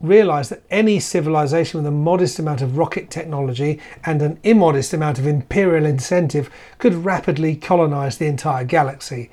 realised 0.00 0.50
that 0.50 0.62
any 0.70 0.98
civilization 0.98 1.78
with 1.78 1.86
a 1.86 1.90
modest 1.90 2.38
amount 2.38 2.62
of 2.62 2.78
rocket 2.78 3.10
technology 3.10 3.78
and 4.04 4.22
an 4.22 4.38
immodest 4.42 4.94
amount 4.94 5.18
of 5.18 5.26
imperial 5.26 5.84
incentive 5.84 6.50
could 6.78 6.94
rapidly 6.94 7.54
colonise 7.54 8.16
the 8.16 8.26
entire 8.26 8.64
galaxy. 8.64 9.30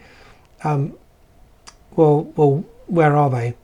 Um, 0.64 0.94
well, 1.96 2.24
well, 2.36 2.66
where 2.88 3.16
are 3.16 3.30
they? 3.30 3.56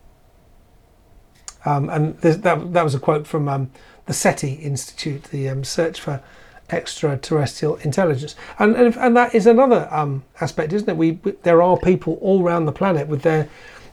Um, 1.66 1.90
and 1.90 2.18
that 2.20 2.74
that 2.74 2.84
was 2.84 2.96
a 2.96 3.00
quote 3.00 3.26
from 3.28 3.48
um, 3.48 3.72
the 4.06 4.14
SETI 4.14 4.54
Institute, 4.56 5.26
the 5.26 5.48
um, 5.50 5.64
search 5.64 6.00
for 6.00 6.22
extraterrestrial 6.70 7.76
intelligence, 7.78 8.36
and 8.60 8.76
and, 8.76 8.96
and 8.98 9.16
that 9.16 9.34
is 9.34 9.46
another 9.46 9.88
um, 9.92 10.24
aspect, 10.42 10.74
isn't 10.74 10.90
it? 10.90 10.98
We, 10.98 11.12
we 11.24 11.32
there 11.44 11.62
are 11.62 11.78
people 11.78 12.18
all 12.22 12.44
around 12.44 12.66
the 12.66 12.74
planet 12.74 13.08
with 13.08 13.22
their 13.22 13.48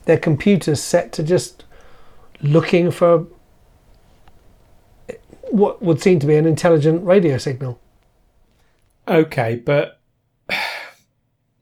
their 0.04 0.18
computers 0.18 0.82
set 0.82 1.12
to 1.12 1.22
just 1.22 1.64
looking 2.42 2.90
for 2.90 3.26
what 5.50 5.83
would 5.83 6.00
seem 6.00 6.18
to 6.20 6.26
be 6.26 6.37
an 6.37 6.46
intelligent 6.46 7.05
radio 7.05 7.38
signal. 7.38 7.81
Okay, 9.09 9.57
but 9.57 10.00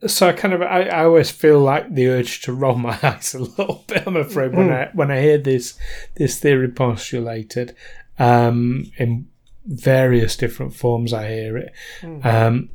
so 0.07 0.27
I 0.27 0.33
kind 0.33 0.53
of 0.53 0.61
I, 0.61 0.83
I 0.83 1.03
always 1.05 1.31
feel 1.31 1.59
like 1.59 1.93
the 1.93 2.07
urge 2.07 2.41
to 2.41 2.53
roll 2.53 2.75
my 2.75 2.97
eyes 3.03 3.33
a 3.33 3.39
little 3.39 3.83
bit. 3.87 4.03
I'm 4.05 4.15
afraid 4.15 4.53
when 4.53 4.71
I 4.71 4.89
when 4.93 5.11
I 5.11 5.21
hear 5.21 5.37
this 5.37 5.77
this 6.15 6.39
theory 6.39 6.69
postulated 6.69 7.75
um, 8.17 8.91
in 8.97 9.27
various 9.65 10.35
different 10.35 10.73
forms, 10.73 11.13
I 11.13 11.29
hear 11.29 11.57
it. 11.57 11.73
Um, 12.23 12.69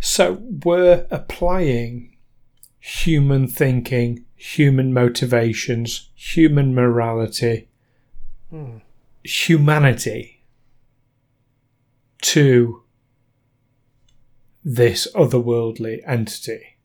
so 0.00 0.42
we're 0.64 1.06
applying 1.10 2.16
human 2.80 3.46
thinking, 3.46 4.24
human 4.42 4.92
motivations, 4.92 6.08
human 6.16 6.74
morality, 6.74 7.68
humanity 9.22 10.42
to 12.20 12.82
this 14.64 15.06
otherworldly 15.14 16.00
entity. 16.04 16.76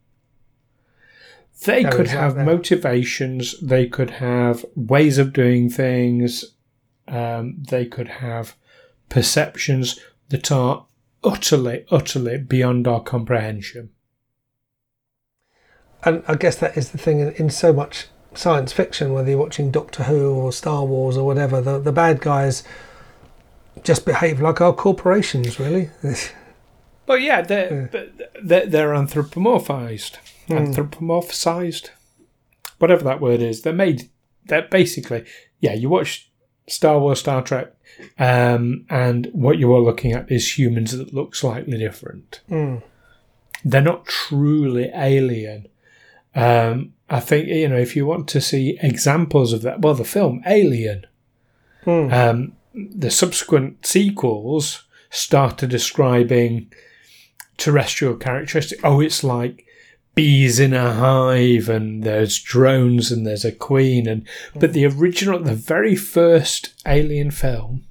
They 1.66 1.82
There 1.82 1.92
could 1.92 2.08
have 2.10 2.38
motivations, 2.38 3.60
they 3.60 3.88
could 3.88 4.12
have 4.12 4.64
ways 4.76 5.18
of 5.18 5.34
doing 5.34 5.68
things, 5.68 6.46
um, 7.08 7.58
they 7.68 7.88
could 7.88 8.08
have 8.08 8.56
perceptions 9.10 10.00
that 10.30 10.52
are 10.52 10.86
utterly, 11.24 11.86
utterly 11.90 12.38
beyond 12.38 12.88
our 12.88 13.02
comprehension. 13.02 13.90
And 16.04 16.24
I 16.28 16.36
guess 16.36 16.56
that 16.58 16.78
is 16.78 16.92
the 16.92 16.98
thing 16.98 17.20
in, 17.20 17.32
in 17.34 17.50
so 17.50 17.74
much 17.74 18.08
science 18.34 18.72
fiction, 18.72 19.14
whether 19.14 19.30
you're 19.30 19.40
watching 19.40 19.72
Doctor 19.72 20.04
Who 20.04 20.34
or 20.36 20.52
Star 20.54 20.86
Wars 20.86 21.18
or 21.18 21.26
whatever, 21.26 21.60
the, 21.62 21.80
the 21.80 21.92
bad 21.92 22.22
guys 22.22 22.64
just 23.84 24.06
behave 24.06 24.40
like 24.42 24.62
our 24.62 24.74
corporations, 24.74 25.60
really. 25.60 25.90
But 27.08 27.22
yeah, 27.22 27.42
they're, 27.42 27.90
Yeah. 27.94 28.04
they're, 28.44 28.66
they're 28.66 28.90
anthropomorphized. 28.94 30.18
Anthropomorphized. 30.50 31.90
Whatever 32.80 33.04
that 33.06 33.22
word 33.22 33.42
is. 33.42 33.62
They're 33.62 33.72
made, 33.72 34.10
they're 34.46 34.68
basically, 34.70 35.24
yeah, 35.62 35.74
you 35.74 35.88
watch 35.90 36.30
Star 36.68 37.00
Wars, 37.00 37.20
Star 37.20 37.42
Trek, 37.42 37.74
um, 38.20 38.86
and 38.90 39.30
what 39.32 39.58
you 39.58 39.74
are 39.74 39.80
looking 39.80 40.12
at 40.12 40.30
is 40.30 40.58
humans 40.60 40.96
that 40.98 41.14
look 41.14 41.34
slightly 41.34 41.78
different. 41.78 42.42
Mm. 42.50 42.84
They're 43.64 43.82
not 43.82 44.06
truly 44.06 44.92
alien. 44.94 45.68
Um, 46.36 46.94
I 47.10 47.20
think, 47.20 47.48
you 47.48 47.68
know, 47.70 47.78
if 47.78 47.96
you 47.96 48.06
want 48.06 48.28
to 48.30 48.42
see 48.42 48.78
examples 48.82 49.54
of 49.54 49.62
that, 49.64 49.82
well, 49.82 49.94
the 49.94 50.04
film 50.04 50.42
Alien, 50.46 51.06
Mm. 51.86 52.12
um, 52.12 52.54
the 52.74 53.10
subsequent 53.10 53.86
sequels 53.86 54.84
started 55.10 55.70
describing 55.70 56.70
terrestrial 57.58 58.16
characteristics. 58.18 58.82
Oh, 58.84 59.00
it's 59.00 59.24
like 59.24 59.66
bees 60.14 60.60
in 60.60 60.74
a 60.74 60.94
hive, 60.94 61.70
and 61.70 62.04
there's 62.04 62.38
drones, 62.40 63.10
and 63.12 63.26
there's 63.26 63.46
a 63.46 63.52
queen, 63.54 64.06
and 64.08 64.28
but 64.54 64.74
the 64.74 64.86
original, 64.86 65.40
the 65.40 65.54
very 65.56 65.96
first 65.96 66.74
Alien 66.86 67.32
film, 67.32 67.86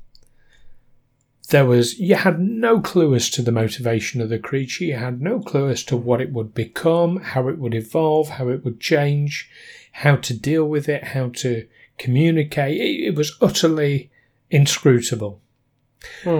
there 1.56 1.64
was 1.64 1.98
you 1.98 2.16
had 2.16 2.38
no 2.38 2.82
clue 2.82 3.14
as 3.14 3.30
to 3.30 3.40
the 3.40 3.50
motivation 3.50 4.20
of 4.20 4.28
the 4.28 4.38
creature. 4.38 4.84
You 4.84 4.96
had 4.96 5.22
no 5.22 5.40
clue 5.40 5.70
as 5.70 5.82
to 5.84 5.96
what 5.96 6.20
it 6.20 6.30
would 6.30 6.52
become, 6.52 7.16
how 7.16 7.48
it 7.48 7.56
would 7.56 7.74
evolve, 7.74 8.28
how 8.28 8.50
it 8.50 8.62
would 8.62 8.78
change, 8.78 9.48
how 9.92 10.16
to 10.16 10.38
deal 10.38 10.66
with 10.66 10.86
it, 10.86 11.02
how 11.02 11.30
to 11.36 11.66
communicate. 11.96 12.78
It, 12.78 13.06
it 13.06 13.14
was 13.14 13.38
utterly 13.40 14.10
inscrutable. 14.50 15.40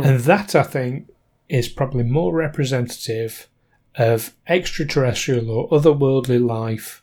And 0.05 0.21
that, 0.21 0.55
I 0.55 0.63
think, 0.63 1.09
is 1.49 1.71
probably 1.71 2.05
more 2.05 2.35
representative 2.35 3.49
of 3.95 4.35
extraterrestrial 4.47 5.51
or 5.51 5.71
otherworldly 5.71 6.47
life. 6.47 7.03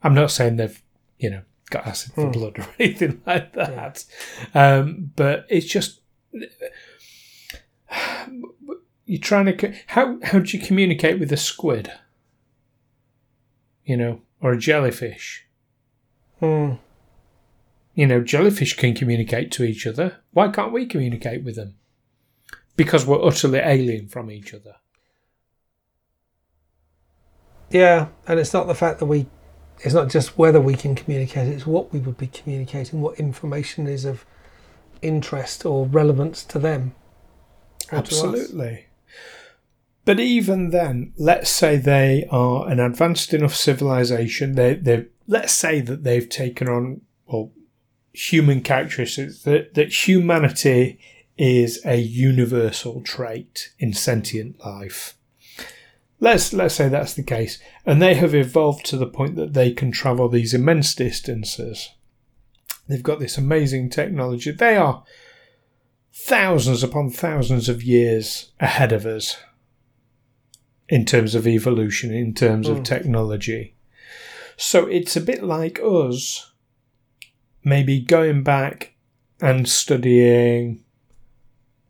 I'm 0.00 0.14
not 0.14 0.30
saying 0.30 0.58
they've, 0.58 0.80
you 1.18 1.30
know, 1.30 1.42
got 1.70 1.88
acid 1.88 2.12
for 2.12 2.30
blood 2.30 2.60
or 2.60 2.68
anything 2.78 3.20
like 3.26 3.52
that. 3.54 4.04
Um, 4.54 5.10
but 5.16 5.44
it's 5.48 5.66
just 5.66 6.02
you're 9.06 9.20
trying 9.20 9.56
to 9.56 9.74
how 9.88 10.18
how 10.22 10.40
do 10.40 10.56
you 10.56 10.64
communicate 10.64 11.18
with 11.18 11.32
a 11.32 11.36
squid? 11.36 11.92
You 13.84 13.96
know, 13.96 14.20
or 14.40 14.52
a 14.52 14.58
jellyfish. 14.58 15.46
Hmm. 16.40 16.74
You 17.94 18.06
know, 18.06 18.20
jellyfish 18.20 18.76
can 18.76 18.94
communicate 18.94 19.50
to 19.52 19.64
each 19.64 19.86
other. 19.86 20.18
Why 20.32 20.48
can't 20.48 20.72
we 20.72 20.84
communicate 20.84 21.44
with 21.44 21.56
them? 21.56 21.76
Because 22.76 23.06
we're 23.06 23.24
utterly 23.24 23.60
alien 23.60 24.08
from 24.08 24.30
each 24.30 24.52
other. 24.52 24.76
Yeah, 27.70 28.08
and 28.26 28.38
it's 28.38 28.52
not 28.52 28.66
the 28.66 28.74
fact 28.74 28.98
that 28.98 29.06
we, 29.06 29.26
it's 29.80 29.94
not 29.94 30.08
just 30.08 30.36
whether 30.36 30.60
we 30.60 30.74
can 30.74 30.94
communicate, 30.94 31.48
it's 31.48 31.66
what 31.66 31.92
we 31.92 31.98
would 32.00 32.18
be 32.18 32.26
communicating, 32.26 33.00
what 33.00 33.18
information 33.18 33.86
is 33.86 34.04
of 34.04 34.26
interest 35.02 35.64
or 35.64 35.86
relevance 35.86 36.44
to 36.44 36.58
them. 36.58 36.94
Absolutely. 37.92 38.86
But 40.04 40.20
even 40.20 40.70
then, 40.70 41.12
let's 41.16 41.50
say 41.50 41.76
they 41.76 42.26
are 42.30 42.68
an 42.68 42.78
advanced 42.78 43.34
enough 43.34 43.54
civilization. 43.54 44.54
They, 44.54 44.74
they, 44.74 45.06
let's 45.26 45.52
say 45.52 45.80
that 45.80 46.04
they've 46.04 46.28
taken 46.28 46.68
on 46.68 47.00
well, 47.26 47.50
human 48.12 48.60
characteristics. 48.60 49.42
That 49.42 49.74
that 49.74 50.06
humanity 50.06 51.00
is 51.36 51.80
a 51.84 51.96
universal 51.96 53.02
trait 53.02 53.72
in 53.78 53.92
sentient 53.92 54.64
life. 54.64 55.18
Let's 56.20 56.52
let's 56.52 56.76
say 56.76 56.88
that's 56.88 57.14
the 57.14 57.24
case, 57.24 57.58
and 57.84 58.00
they 58.00 58.14
have 58.14 58.34
evolved 58.34 58.86
to 58.86 58.96
the 58.96 59.08
point 59.08 59.34
that 59.36 59.54
they 59.54 59.72
can 59.72 59.90
travel 59.90 60.28
these 60.28 60.54
immense 60.54 60.94
distances. 60.94 61.90
They've 62.88 63.02
got 63.02 63.18
this 63.18 63.36
amazing 63.36 63.90
technology. 63.90 64.52
They 64.52 64.76
are 64.76 65.02
thousands 66.18 66.82
upon 66.82 67.10
thousands 67.10 67.68
of 67.68 67.82
years 67.82 68.50
ahead 68.58 68.90
of 68.90 69.04
us 69.04 69.36
in 70.88 71.04
terms 71.04 71.34
of 71.34 71.46
evolution, 71.46 72.12
in 72.12 72.32
terms 72.32 72.68
of 72.68 72.78
Mm. 72.78 72.84
technology. 72.84 73.74
So 74.56 74.86
it's 74.86 75.14
a 75.14 75.20
bit 75.20 75.42
like 75.42 75.78
us 75.80 76.52
maybe 77.62 78.00
going 78.00 78.42
back 78.42 78.94
and 79.42 79.68
studying 79.68 80.82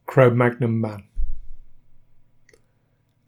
Cro 0.07 0.31
Magnon 0.31 0.81
Man. 0.81 1.05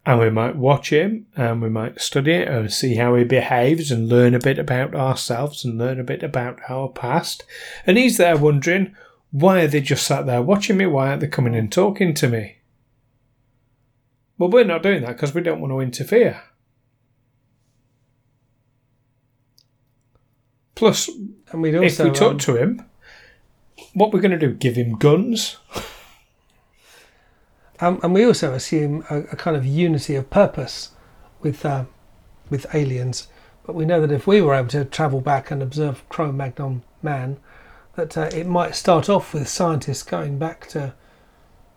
And 0.05 0.19
we 0.19 0.31
might 0.31 0.57
watch 0.57 0.91
him 0.91 1.27
and 1.37 1.61
we 1.63 1.69
might 1.69 2.01
study 2.01 2.33
it 2.33 2.49
and 2.49 2.73
see 2.73 2.95
how 2.97 3.15
he 3.15 3.25
behaves 3.25 3.91
and 3.93 4.09
learn 4.09 4.35
a 4.35 4.39
bit 4.39 4.59
about 4.59 4.95
ourselves 4.95 5.65
and 5.65 5.79
learn 5.79 6.01
a 6.01 6.05
bit 6.05 6.23
about 6.23 6.59
our 6.69 6.89
past. 6.89 7.45
And 7.87 7.99
he's 7.99 8.17
there 8.17 8.37
wondering, 8.39 8.97
why 9.31 9.61
are 9.63 9.67
they 9.67 9.81
just 9.81 10.07
sat 10.07 10.27
there 10.27 10.43
watching 10.43 10.77
me? 10.77 10.87
Why 10.87 11.09
aren't 11.09 11.21
they 11.21 11.29
coming 11.29 11.55
and 11.55 11.71
talking 11.71 12.15
to 12.15 12.29
me? 12.29 12.57
Well, 14.39 14.51
we're 14.51 14.65
not 14.65 14.83
doing 14.83 15.03
that 15.03 15.17
because 15.17 15.35
we 15.35 15.43
don't 15.43 15.61
want 15.61 15.73
to 15.73 15.81
interfere. 15.81 16.43
Plus, 20.75 21.11
And 21.51 21.61
we'd 21.61 21.75
if 21.75 21.83
also, 21.83 22.05
we 22.05 22.11
talk 22.11 22.33
um, 22.33 22.39
to 22.39 22.57
him, 22.57 22.85
what 23.95 24.13
we're 24.13 24.21
going 24.21 24.31
to 24.31 24.39
do? 24.39 24.55
Give 24.55 24.77
him 24.77 24.97
guns? 24.97 25.57
um, 27.81 27.99
and 28.03 28.15
we 28.15 28.25
also 28.25 28.55
assume 28.55 29.05
a, 29.11 29.23
a 29.23 29.37
kind 29.37 29.57
of 29.57 29.67
unity 29.67 30.15
of 30.15 30.31
purpose 30.31 30.91
with 31.41 31.67
uh, 31.67 31.85
with 32.49 32.73
aliens. 32.75 33.27
But 33.67 33.75
we 33.75 33.85
know 33.85 34.01
that 34.01 34.13
if 34.13 34.27
we 34.27 34.41
were 34.41 34.55
able 34.55 34.69
to 34.69 34.85
travel 34.85 35.21
back 35.21 35.51
and 35.51 35.63
observe 35.63 36.09
Cro-Magnon 36.09 36.85
man, 37.03 37.39
that 37.99 38.17
uh, 38.17 38.31
it 38.33 38.47
might 38.47 38.77
start 38.77 39.09
off 39.09 39.35
with 39.35 39.49
scientists 39.49 40.05
going 40.05 40.39
back 40.39 40.69
to 40.69 40.95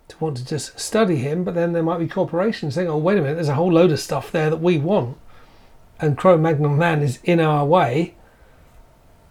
to 0.07 0.15
want 0.19 0.37
to 0.37 0.45
just 0.45 0.79
study 0.79 1.15
him, 1.15 1.43
but 1.43 1.55
then 1.55 1.71
there 1.73 1.81
might 1.83 1.97
be 1.97 2.07
corporations 2.07 2.75
saying, 2.75 2.87
"Oh, 2.87 2.97
wait 2.97 3.17
a 3.17 3.21
minute, 3.21 3.35
there's 3.35 3.49
a 3.49 3.55
whole 3.55 3.71
load 3.71 3.91
of 3.91 3.99
stuff 3.99 4.31
there 4.31 4.49
that 4.49 4.57
we 4.61 4.77
want, 4.77 5.17
and 5.99 6.17
Cro-Magnon 6.17 6.77
man 6.77 7.01
is 7.01 7.19
in 7.23 7.39
our 7.39 7.65
way. 7.65 8.15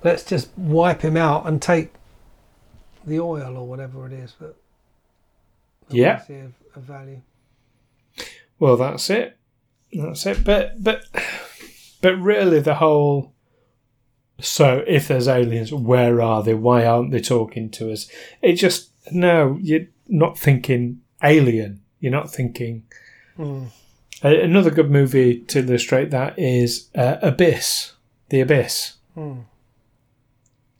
Let's 0.02 0.24
just 0.24 0.56
wipe 0.58 1.02
him 1.02 1.16
out 1.16 1.46
and 1.46 1.60
take 1.62 1.92
the 3.06 3.20
oil 3.20 3.56
or 3.56 3.66
whatever 3.68 4.06
it 4.06 4.12
is 4.12 4.34
that, 4.40 4.56
that 5.88 5.96
Yeah. 5.96 6.22
of, 6.28 6.54
of 6.74 6.82
value." 6.82 7.20
Well, 8.58 8.76
that's 8.76 9.08
it. 9.10 9.36
That's 9.92 10.26
it. 10.26 10.42
But 10.44 10.82
but 10.82 11.04
but 12.00 12.16
really, 12.16 12.60
the 12.60 12.74
whole. 12.74 13.32
So, 14.40 14.82
if 14.86 15.08
there's 15.08 15.28
aliens, 15.28 15.72
where 15.72 16.20
are 16.22 16.42
they? 16.42 16.54
Why 16.54 16.84
aren't 16.86 17.10
they 17.12 17.20
talking 17.20 17.70
to 17.70 17.92
us? 17.92 18.08
It 18.42 18.54
just 18.54 18.90
no. 19.12 19.58
You're 19.60 19.86
not 20.08 20.38
thinking 20.38 21.00
alien. 21.22 21.80
You're 22.00 22.12
not 22.12 22.30
thinking. 22.32 22.84
A- 23.38 23.70
Another 24.22 24.70
good 24.70 24.90
movie 24.90 25.40
to 25.42 25.60
illustrate 25.60 26.10
that 26.10 26.38
is 26.38 26.88
uh, 26.94 27.16
Abyss. 27.22 27.92
The 28.28 28.40
Abyss. 28.40 28.94
Hmm. 29.14 29.40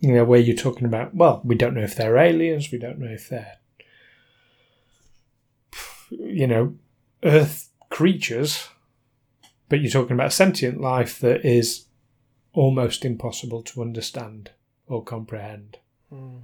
You 0.01 0.12
know, 0.14 0.25
where 0.25 0.40
you're 0.40 0.57
talking 0.57 0.87
about, 0.87 1.14
well, 1.14 1.42
we 1.44 1.55
don't 1.55 1.75
know 1.75 1.83
if 1.83 1.94
they're 1.94 2.16
aliens, 2.16 2.70
we 2.73 2.79
don't 2.79 2.99
know 2.99 3.11
if 3.11 3.29
they're, 3.29 3.57
you 6.11 6.46
know, 6.46 6.75
Earth 7.23 7.68
creatures, 7.90 8.68
but 9.68 9.81
you're 9.81 9.90
talking 9.90 10.14
about 10.14 10.33
sentient 10.33 10.81
life 10.81 11.18
that 11.20 11.44
is 11.44 11.85
almost 12.53 13.05
impossible 13.05 13.63
to 13.63 13.83
understand 13.83 14.51
or 14.87 15.03
comprehend. 15.03 15.79
Hmm. 16.09 16.39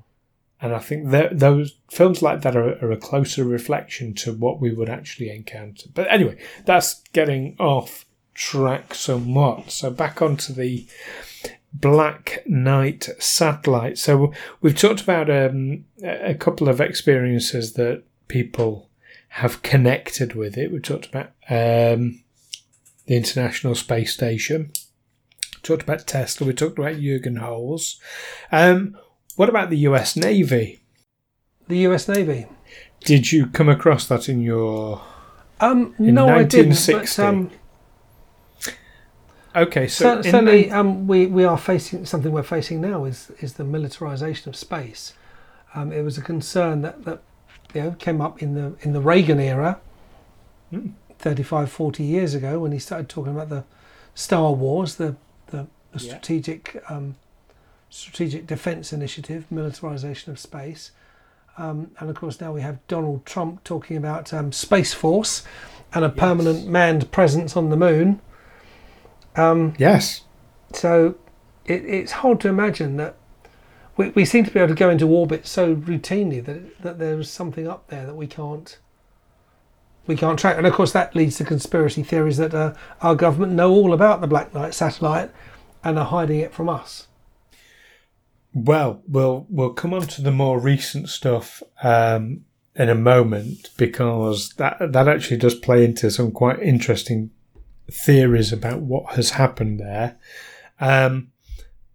And 0.60 0.74
I 0.74 0.78
think 0.78 1.10
that 1.10 1.38
those 1.38 1.76
films 1.90 2.22
like 2.22 2.40
that 2.40 2.56
are, 2.56 2.82
are 2.82 2.92
a 2.92 2.96
closer 2.96 3.44
reflection 3.44 4.14
to 4.14 4.32
what 4.32 4.60
we 4.60 4.72
would 4.72 4.88
actually 4.88 5.30
encounter. 5.30 5.88
But 5.92 6.10
anyway, 6.10 6.38
that's 6.64 7.02
getting 7.12 7.56
off 7.58 8.06
track 8.32 8.94
somewhat. 8.94 9.70
So 9.70 9.90
back 9.90 10.22
onto 10.22 10.52
the 10.54 10.86
Black 11.72 12.42
Knight 12.46 13.08
satellite. 13.18 13.98
So 13.98 14.32
we've 14.62 14.78
talked 14.78 15.02
about 15.02 15.28
um, 15.28 15.84
a 16.02 16.30
a 16.30 16.34
couple 16.34 16.68
of 16.68 16.80
experiences 16.80 17.74
that 17.74 18.02
people 18.28 18.88
have 19.28 19.62
connected 19.62 20.34
with 20.34 20.56
it. 20.56 20.72
We 20.72 20.80
talked 20.80 21.06
about 21.06 21.26
um, 21.50 22.22
the 23.06 23.16
International 23.16 23.74
Space 23.74 24.14
Station. 24.14 24.72
Talked 25.66 25.82
about 25.82 26.06
Tesla. 26.06 26.46
We 26.46 26.52
talked 26.52 26.78
about 26.78 26.94
Jurgen 27.00 27.36
Holz. 27.36 28.00
Um, 28.52 28.96
what 29.34 29.48
about 29.48 29.68
the 29.68 29.78
U.S. 29.78 30.14
Navy? 30.16 30.80
The 31.66 31.78
U.S. 31.78 32.06
Navy. 32.08 32.46
Did 33.00 33.32
you 33.32 33.48
come 33.48 33.68
across 33.68 34.06
that 34.06 34.28
in 34.28 34.40
your? 34.42 35.02
Um, 35.60 35.92
In 35.98 36.14
no, 36.14 36.28
I 36.28 36.44
didn't. 36.44 36.86
But 36.88 37.18
um, 37.18 37.50
Okay, 39.56 39.88
so 39.88 40.16
cer- 40.16 40.22
certainly, 40.30 40.64
the- 40.64 40.70
um, 40.72 41.06
we 41.08 41.26
we 41.26 41.42
are 41.44 41.56
facing 41.58 42.04
something 42.06 42.30
we're 42.30 42.42
facing 42.42 42.80
now 42.80 43.04
is 43.04 43.32
is 43.40 43.54
the 43.54 43.64
militarization 43.64 44.48
of 44.50 44.54
space. 44.56 45.14
Um, 45.74 45.92
it 45.92 46.02
was 46.02 46.16
a 46.18 46.22
concern 46.22 46.82
that 46.82 47.04
that 47.06 47.22
you 47.74 47.82
know 47.82 47.90
came 47.98 48.20
up 48.20 48.42
in 48.42 48.54
the 48.54 48.74
in 48.82 48.92
the 48.92 49.00
Reagan 49.00 49.40
era, 49.40 49.80
Hmm. 50.70 50.90
35, 51.18 51.72
40 51.72 52.04
years 52.04 52.34
ago 52.34 52.60
when 52.60 52.70
he 52.72 52.78
started 52.78 53.08
talking 53.08 53.32
about 53.34 53.48
the 53.48 53.64
Star 54.14 54.52
Wars, 54.52 54.96
the 54.96 55.16
the, 55.96 56.02
the 56.02 56.06
Yeah. 56.06 56.12
strategic 56.18 56.82
um, 56.88 57.16
strategic 57.90 58.46
defense 58.46 58.92
initiative, 58.92 59.44
militarization 59.50 60.32
of 60.32 60.38
space. 60.38 60.90
Um, 61.58 61.92
and 61.98 62.10
of 62.10 62.16
course, 62.16 62.40
now 62.40 62.52
we 62.52 62.60
have 62.60 62.78
Donald 62.88 63.24
Trump 63.24 63.64
talking 63.64 63.96
about 63.96 64.32
um, 64.34 64.52
Space 64.52 64.92
Force 64.92 65.42
and 65.94 66.04
a 66.04 66.08
Yes. 66.08 66.18
permanent 66.18 66.66
manned 66.66 67.10
presence 67.12 67.56
on 67.56 67.70
the 67.70 67.76
moon. 67.76 68.20
Um, 69.36 69.74
yes, 69.78 70.22
so 70.72 71.14
it, 71.64 71.84
it's 71.84 72.12
hard 72.12 72.40
to 72.40 72.48
imagine 72.48 72.96
that 72.96 73.14
we, 73.96 74.10
we 74.10 74.24
seem 74.24 74.44
to 74.44 74.50
be 74.50 74.58
able 74.60 74.68
to 74.68 74.74
go 74.74 74.90
into 74.90 75.08
orbit 75.08 75.46
so 75.46 75.74
routinely 75.76 76.44
that 76.44 76.82
that 76.82 76.98
there's 76.98 77.30
something 77.30 77.66
up 77.68 77.86
there 77.88 78.04
that 78.06 78.14
we 78.16 78.26
can't 78.26 78.78
we 80.06 80.16
can't 80.16 80.38
track. 80.38 80.56
And 80.56 80.66
of 80.66 80.72
course, 80.72 80.92
that 80.92 81.14
leads 81.16 81.36
to 81.38 81.44
conspiracy 81.44 82.02
theories 82.02 82.36
that 82.36 82.54
uh, 82.54 82.74
our 83.02 83.14
government 83.14 83.52
know 83.52 83.72
all 83.72 83.92
about 83.92 84.20
the 84.20 84.26
Black 84.26 84.54
Knight 84.54 84.72
satellite 84.74 85.30
and 85.86 86.00
are 86.00 86.04
hiding 86.04 86.40
it 86.40 86.52
from 86.52 86.68
us. 86.68 87.06
Well, 88.52 89.02
we'll 89.06 89.46
we'll 89.48 89.72
come 89.72 89.94
on 89.94 90.02
to 90.02 90.22
the 90.22 90.32
more 90.32 90.58
recent 90.58 91.08
stuff 91.08 91.62
um, 91.82 92.44
in 92.74 92.88
a 92.88 92.94
moment 92.94 93.70
because 93.76 94.54
that 94.54 94.78
that 94.80 95.06
actually 95.06 95.36
does 95.36 95.54
play 95.54 95.84
into 95.84 96.10
some 96.10 96.32
quite 96.32 96.58
interesting 96.58 97.30
theories 97.88 98.52
about 98.52 98.80
what 98.80 99.14
has 99.14 99.30
happened 99.30 99.78
there. 99.78 100.16
Um, 100.80 101.28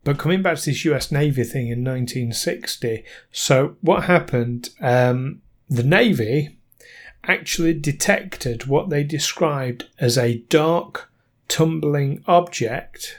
but 0.06 0.18
coming 0.18 0.42
back 0.42 0.58
to 0.58 0.66
this 0.68 0.86
U.S. 0.86 1.12
Navy 1.12 1.44
thing 1.44 1.68
in 1.68 1.84
1960, 1.84 3.04
so 3.32 3.76
what 3.82 4.06
happened? 4.06 4.70
Um, 4.80 5.42
the 5.70 5.84
Navy 5.84 6.58
actually 7.26 7.74
detected 7.74 8.68
what 8.68 8.90
they 8.90 9.04
described 9.04 9.90
as 10.00 10.18
a 10.18 10.38
dark, 10.50 11.12
tumbling 11.50 12.24
object 12.26 13.18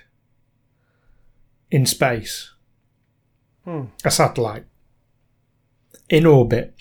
in 1.73 1.87
space 1.87 2.51
Hmm. 3.65 3.85
a 4.05 4.11
satellite 4.11 4.65
in 6.09 6.27
orbit. 6.27 6.75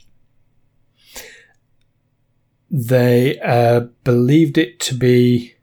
They 2.70 3.40
uh, 3.40 3.82
believed 4.04 4.58
it 4.58 4.80
to 4.82 4.96
be. 4.96 5.56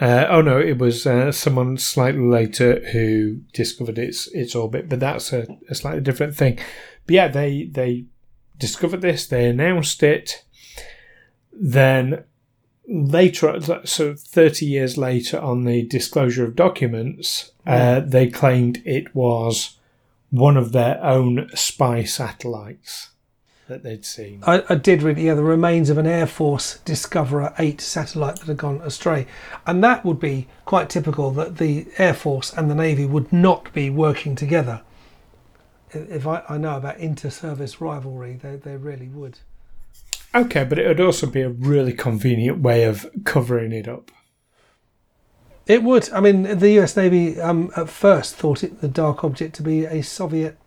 Uh, 0.00 0.26
oh 0.28 0.42
no, 0.42 0.58
it 0.58 0.78
was 0.78 1.06
uh, 1.06 1.30
someone 1.32 1.76
slightly 1.78 2.20
later 2.20 2.80
who 2.92 3.40
discovered 3.52 3.98
its 3.98 4.26
its 4.34 4.54
orbit, 4.54 4.88
but 4.88 5.00
that's 5.00 5.32
a, 5.32 5.46
a 5.70 5.74
slightly 5.74 6.00
different 6.00 6.34
thing. 6.36 6.58
But 7.06 7.14
yeah, 7.14 7.28
they 7.28 7.64
they 7.64 8.06
discovered 8.58 9.00
this, 9.00 9.26
they 9.26 9.46
announced 9.48 10.02
it. 10.02 10.44
Then 11.52 12.24
later, 12.86 13.60
so 13.84 14.14
30 14.14 14.66
years 14.66 14.98
later, 14.98 15.38
on 15.38 15.64
the 15.64 15.82
disclosure 15.82 16.44
of 16.44 16.56
documents, 16.56 17.52
uh, 17.66 18.00
they 18.00 18.28
claimed 18.28 18.82
it 18.84 19.14
was 19.14 19.78
one 20.30 20.56
of 20.56 20.72
their 20.72 21.02
own 21.04 21.48
spy 21.54 22.04
satellites 22.04 23.10
that 23.68 23.82
they'd 23.82 24.04
seen. 24.04 24.42
I, 24.46 24.62
I 24.68 24.74
did 24.74 25.02
read, 25.02 25.18
yeah, 25.18 25.34
the 25.34 25.42
remains 25.42 25.88
of 25.90 25.98
an 25.98 26.06
Air 26.06 26.26
Force 26.26 26.78
Discoverer 26.84 27.54
8 27.58 27.80
satellite 27.80 28.36
that 28.36 28.46
had 28.46 28.56
gone 28.56 28.80
astray. 28.82 29.26
And 29.66 29.82
that 29.84 30.04
would 30.04 30.18
be 30.18 30.48
quite 30.64 30.90
typical 30.90 31.30
that 31.32 31.58
the 31.58 31.86
Air 31.98 32.14
Force 32.14 32.52
and 32.52 32.70
the 32.70 32.74
Navy 32.74 33.06
would 33.06 33.32
not 33.32 33.72
be 33.72 33.88
working 33.88 34.34
together. 34.34 34.82
If 35.90 36.26
I, 36.26 36.42
I 36.48 36.58
know 36.58 36.76
about 36.76 36.98
inter 36.98 37.30
service 37.30 37.80
rivalry, 37.80 38.34
they, 38.42 38.56
they 38.56 38.76
really 38.76 39.08
would. 39.08 39.38
Okay, 40.34 40.64
but 40.64 40.78
it 40.78 40.86
would 40.86 41.00
also 41.00 41.26
be 41.26 41.42
a 41.42 41.50
really 41.50 41.92
convenient 41.92 42.60
way 42.60 42.84
of 42.84 43.06
covering 43.24 43.72
it 43.72 43.86
up. 43.86 44.10
It 45.66 45.82
would. 45.82 46.10
I 46.12 46.20
mean, 46.20 46.58
the 46.58 46.80
US 46.80 46.96
Navy 46.96 47.40
um, 47.40 47.70
at 47.76 47.88
first 47.88 48.34
thought 48.34 48.64
it 48.64 48.80
the 48.80 48.88
dark 48.88 49.22
object 49.24 49.54
to 49.56 49.62
be 49.62 49.84
a 49.84 50.02
Soviet 50.02 50.58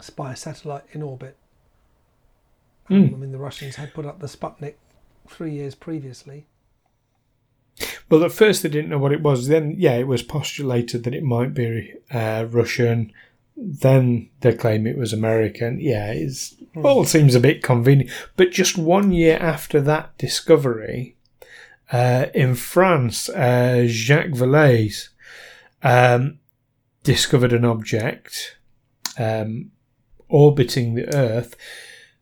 spy 0.00 0.34
satellite 0.34 0.84
in 0.92 1.02
orbit. 1.02 1.36
Um, 2.90 2.96
Mm. 3.10 3.14
I 3.14 3.16
mean, 3.16 3.32
the 3.32 3.38
Russians 3.38 3.76
had 3.76 3.92
put 3.92 4.06
up 4.06 4.20
the 4.20 4.26
Sputnik 4.28 4.74
three 5.28 5.52
years 5.52 5.74
previously. 5.74 6.46
Well, 8.08 8.24
at 8.24 8.32
first 8.32 8.62
they 8.62 8.68
didn't 8.70 8.90
know 8.90 8.98
what 8.98 9.12
it 9.12 9.22
was. 9.22 9.48
Then, 9.48 9.74
yeah, 9.76 9.94
it 9.96 10.06
was 10.06 10.22
postulated 10.22 11.04
that 11.04 11.14
it 11.14 11.22
might 11.22 11.52
be 11.52 11.94
uh, 12.10 12.46
Russian. 12.48 13.12
Then 13.60 14.30
they 14.40 14.52
claim 14.54 14.86
it 14.86 14.96
was 14.96 15.12
American. 15.12 15.80
Yeah, 15.80 16.12
it's 16.12 16.54
all 16.76 17.04
seems 17.04 17.34
a 17.34 17.40
bit 17.40 17.62
convenient. 17.62 18.10
But 18.36 18.52
just 18.52 18.78
one 18.78 19.10
year 19.10 19.36
after 19.38 19.80
that 19.80 20.16
discovery, 20.16 21.16
uh, 21.90 22.26
in 22.34 22.54
France, 22.54 23.28
uh, 23.28 23.84
Jacques 23.86 24.30
Vallée 24.30 25.08
um, 25.82 26.38
discovered 27.02 27.52
an 27.52 27.64
object 27.64 28.56
um, 29.18 29.72
orbiting 30.28 30.94
the 30.94 31.12
Earth. 31.14 31.56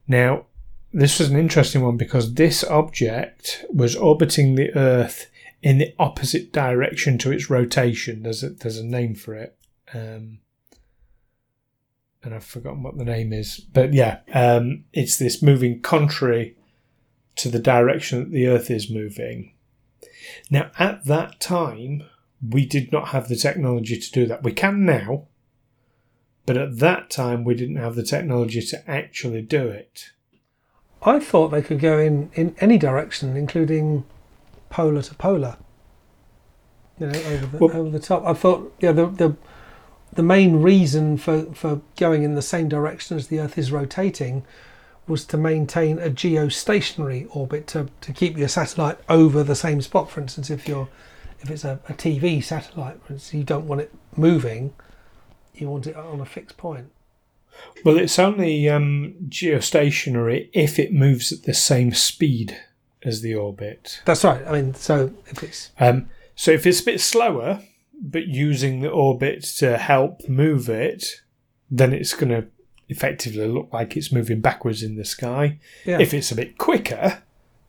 Now, 0.09 0.46
this 0.92 1.18
was 1.18 1.31
an 1.31 1.38
interesting 1.38 1.83
one 1.83 1.96
because 1.96 2.35
this 2.35 2.64
object 2.64 3.64
was 3.70 3.94
orbiting 3.94 4.55
the 4.55 4.75
Earth 4.75 5.29
in 5.62 5.79
the 5.79 5.94
opposite 5.99 6.53
direction 6.53 7.18
to 7.18 7.33
its 7.33 7.51
rotation. 7.51 8.22
There's 8.22 8.42
a, 8.42 8.51
there's 8.51 8.79
a 8.79 8.85
name 8.85 9.14
for 9.14 9.35
it. 9.35 9.59
Um, 9.92 10.38
and 12.27 12.35
I've 12.35 12.45
forgotten 12.45 12.83
what 12.83 12.99
the 12.99 13.05
name 13.05 13.33
is. 13.33 13.61
But 13.61 13.95
yeah, 13.95 14.19
um, 14.35 14.85
it's 14.93 15.17
this 15.17 15.43
moving 15.43 15.81
contrary 15.81 16.57
to 17.37 17.49
the 17.49 17.61
direction 17.61 18.19
that 18.19 18.33
the 18.33 18.49
Earth 18.49 18.69
is 18.69 18.91
moving. 18.91 19.55
Now, 20.51 20.73
at 20.77 21.05
that 21.05 21.39
time, 21.39 22.03
we 22.47 22.67
did 22.67 22.91
not 22.91 23.09
have 23.09 23.29
the 23.29 23.37
technology 23.37 23.99
to 23.99 24.11
do 24.11 24.27
that. 24.27 24.43
We 24.43 24.53
can 24.53 24.85
now, 24.85 25.29
but 26.47 26.57
at 26.57 26.79
that 26.81 27.11
time, 27.11 27.45
we 27.45 27.55
didn't 27.55 27.77
have 27.77 27.95
the 27.95 28.03
technology 28.03 28.61
to 28.61 28.91
actually 28.91 29.43
do 29.43 29.69
it. 29.69 30.11
I 31.03 31.21
thought 31.21 31.49
they 31.49 31.62
could 31.62 31.79
go 31.79 31.99
in, 31.99 32.31
in 32.35 32.57
any 32.59 32.77
direction, 32.77 33.37
including 33.37 34.05
polar 34.69 35.03
to 35.03 35.15
polar. 35.15 35.59
You 36.99 37.07
know, 37.07 37.19
over 37.21 37.47
the, 37.47 37.59
Well- 37.59 37.77
over 37.77 37.91
the 37.91 38.01
top. 38.01 38.25
I 38.27 38.33
thought, 38.33 38.75
yeah, 38.81 38.91
the, 38.91 39.07
the 39.07 39.37
the 40.12 40.23
main 40.23 40.62
reason 40.62 41.16
for, 41.16 41.45
for 41.55 41.81
going 41.97 42.23
in 42.23 42.35
the 42.35 42.42
same 42.42 42.69
direction 42.69 43.16
as 43.16 43.29
the 43.29 43.40
Earth 43.40 43.59
is 43.59 43.73
rotating 43.73 44.45
was 45.07 45.25
to 45.27 45.37
maintain 45.37 45.99
a 45.99 46.11
geostationary 46.11 47.29
orbit 47.35 47.66
to, 47.69 47.88
to 48.01 48.12
keep 48.12 48.37
your 48.37 48.49
satellite 48.49 48.99
over 49.09 49.42
the 49.42 49.55
same 49.55 49.81
spot. 49.81 50.11
For 50.11 50.21
instance, 50.21 50.51
if 50.51 50.66
you're 50.66 50.88
if 51.40 51.51
it's 51.51 51.64
a, 51.64 51.79
a 51.88 51.92
TV 51.92 52.42
satellite, 52.42 52.99
you 53.31 53.45
don't 53.45 53.69
want 53.69 53.83
it 53.83 53.92
moving, 54.16 54.75
you 55.55 55.69
want 55.69 55.87
it 55.87 55.95
on 55.95 56.21
a 56.21 56.25
fixed 56.25 56.57
point. 56.57 56.90
Well, 57.85 57.99
it's 57.99 58.19
only 58.19 58.69
um, 58.69 59.14
geostationary 59.29 60.51
if 60.53 60.79
it 60.79 60.92
moves 60.92 61.33
at 61.33 61.45
the 61.45 61.55
same 61.55 61.92
speed 61.92 62.59
as 63.03 63.23
the 63.23 63.35
orbit. 63.35 64.03
That's 64.05 64.25
right. 64.25 64.47
I 64.47 64.53
mean, 64.53 64.75
so 64.75 65.12
if 65.27 65.42
it's 65.42 65.71
Um, 65.79 66.09
so 66.35 66.51
if 66.51 66.66
it's 66.66 66.81
a 66.81 66.85
bit 66.85 67.01
slower, 67.01 67.62
but 68.00 68.26
using 68.26 68.80
the 68.80 68.90
orbit 68.90 69.42
to 69.59 69.78
help 69.78 70.28
move 70.28 70.68
it, 70.68 71.22
then 71.70 71.92
it's 71.92 72.14
going 72.14 72.30
to 72.30 72.46
effectively 72.88 73.46
look 73.46 73.68
like 73.72 73.96
it's 73.96 74.12
moving 74.12 74.40
backwards 74.40 74.82
in 74.82 74.96
the 74.96 75.04
sky. 75.04 75.59
yeah, 75.85 75.98
If 76.00 76.14
it's 76.14 76.30
a 76.30 76.37
bit 76.37 76.59
quicker, 76.59 77.22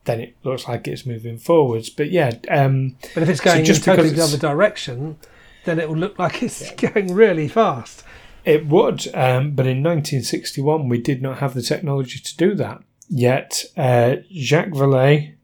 then 0.06 0.20
it 0.20 0.36
looks 0.44 0.68
like 0.68 0.88
it's 0.88 1.06
moving 1.06 1.38
forwards. 1.38 1.90
But 1.90 2.12
yeah, 2.12 2.34
um, 2.50 2.96
But 3.14 3.24
if 3.24 3.30
it's 3.30 3.44
So 3.44 3.52
going 3.52 3.66
just 3.66 3.88
in 3.88 3.96
totally 3.96 4.10
the 4.10 4.24
other 4.24 4.38
direction, 4.38 5.18
then 5.66 5.80
it 5.80 5.90
will 5.90 5.98
look 5.98 6.18
like 6.20 6.44
it's 6.44 6.72
going 6.92 7.14
really 7.14 7.48
fast. 7.48 8.04
It 8.46 8.68
would, 8.68 9.08
um, 9.14 9.52
but 9.52 9.68
in 9.68 9.84
1961 9.84 10.88
we 10.88 11.02
did 11.02 11.22
not 11.22 11.40
have 11.40 11.54
the 11.54 11.62
technology 11.62 12.20
to 12.20 12.38
do 12.38 12.56
that. 12.56 12.82
Yet 13.10 13.66
uh, 13.76 14.18
Jacques 14.32 14.70
Vallée 14.70 15.36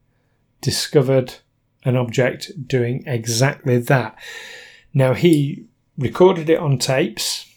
discovered 0.62 1.36
an 1.84 1.98
object 1.98 2.68
doing 2.68 3.04
exactly 3.06 3.78
that. 3.78 4.18
Now 4.94 5.14
he 5.14 5.66
recorded 5.98 6.50
it 6.50 6.60
on 6.60 6.78
tapes. 6.78 7.50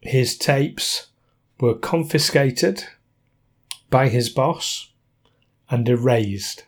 His 0.00 0.36
tapes 0.36 1.08
were 1.60 1.74
confiscated 1.74 2.84
by 3.88 4.08
his 4.08 4.28
boss 4.28 4.90
and 5.70 5.88
erased. 5.88 6.64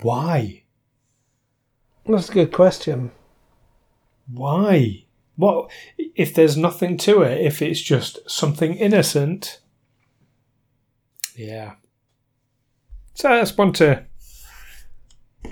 Why? 0.00 0.62
That's 2.06 2.28
a 2.28 2.32
good 2.32 2.52
question. 2.52 3.12
Why? 4.26 5.04
What 5.36 5.70
if 5.96 6.34
there's 6.34 6.56
nothing 6.56 6.96
to 6.98 7.22
it? 7.22 7.40
If 7.40 7.62
it's 7.62 7.80
just 7.80 8.18
something 8.28 8.74
innocent? 8.74 9.60
Yeah. 11.36 11.74
So 13.14 13.28
that's 13.28 13.56
one 13.56 13.72
to 13.74 14.04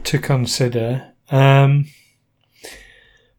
to 0.05 0.19
consider. 0.19 1.13
Um, 1.31 1.87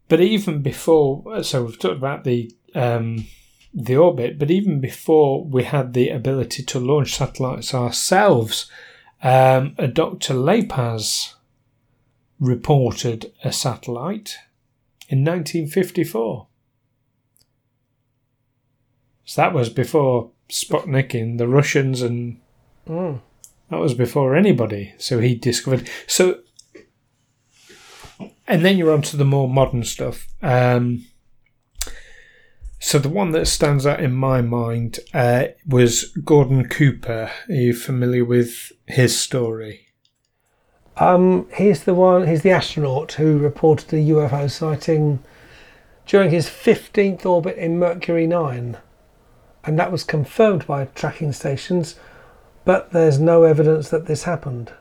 but 0.07 0.21
even 0.21 0.61
before, 0.61 1.43
so 1.43 1.63
we've 1.63 1.79
talked 1.79 1.97
about 1.97 2.23
the 2.23 2.51
um, 2.73 3.27
the 3.73 3.95
orbit, 3.95 4.37
but 4.37 4.51
even 4.51 4.81
before 4.81 5.45
we 5.45 5.63
had 5.63 5.93
the 5.93 6.09
ability 6.09 6.63
to 6.63 6.79
launch 6.79 7.15
satellites 7.15 7.73
ourselves, 7.73 8.69
um, 9.23 9.75
a 9.77 9.87
Dr. 9.87 10.33
LaPaz 10.33 11.35
reported 12.39 13.31
a 13.43 13.51
satellite 13.51 14.37
in 15.07 15.23
1954. 15.23 16.47
So 19.23 19.41
that 19.41 19.53
was 19.53 19.69
before 19.69 20.31
Sputnik 20.49 21.13
and 21.13 21.39
the 21.39 21.47
Russians, 21.47 22.01
and 22.01 22.41
Mm. 22.87 23.21
That 23.71 23.79
was 23.79 23.93
before 23.93 24.35
anybody. 24.35 24.93
So 24.97 25.19
he 25.19 25.33
discovered. 25.33 25.89
So, 26.05 26.41
and 28.45 28.65
then 28.65 28.77
you're 28.77 28.91
on 28.91 29.01
to 29.03 29.17
the 29.17 29.25
more 29.25 29.47
modern 29.47 29.85
stuff. 29.85 30.27
Um, 30.41 31.05
so 32.79 32.99
the 32.99 33.09
one 33.09 33.31
that 33.31 33.47
stands 33.47 33.85
out 33.85 34.01
in 34.01 34.11
my 34.11 34.41
mind 34.41 34.99
uh, 35.13 35.45
was 35.65 36.05
Gordon 36.25 36.67
Cooper. 36.67 37.31
Are 37.47 37.53
you 37.53 37.73
familiar 37.73 38.25
with 38.25 38.73
his 38.87 39.17
story? 39.17 39.87
Um, 40.97 41.47
he's 41.55 41.85
the 41.85 41.93
one. 41.93 42.27
He's 42.27 42.41
the 42.41 42.51
astronaut 42.51 43.13
who 43.13 43.37
reported 43.37 43.93
a 43.93 43.97
UFO 43.97 44.51
sighting 44.51 45.23
during 46.05 46.29
his 46.29 46.47
15th 46.47 47.25
orbit 47.25 47.55
in 47.55 47.79
Mercury 47.79 48.27
9, 48.27 48.77
and 49.63 49.79
that 49.79 49.91
was 49.93 50.03
confirmed 50.03 50.67
by 50.67 50.85
tracking 50.85 51.31
stations. 51.31 51.95
But 52.65 52.91
there's 52.91 53.19
no 53.19 53.43
evidence 53.43 53.89
that 53.89 54.05
this 54.05 54.23
happened. 54.23 54.71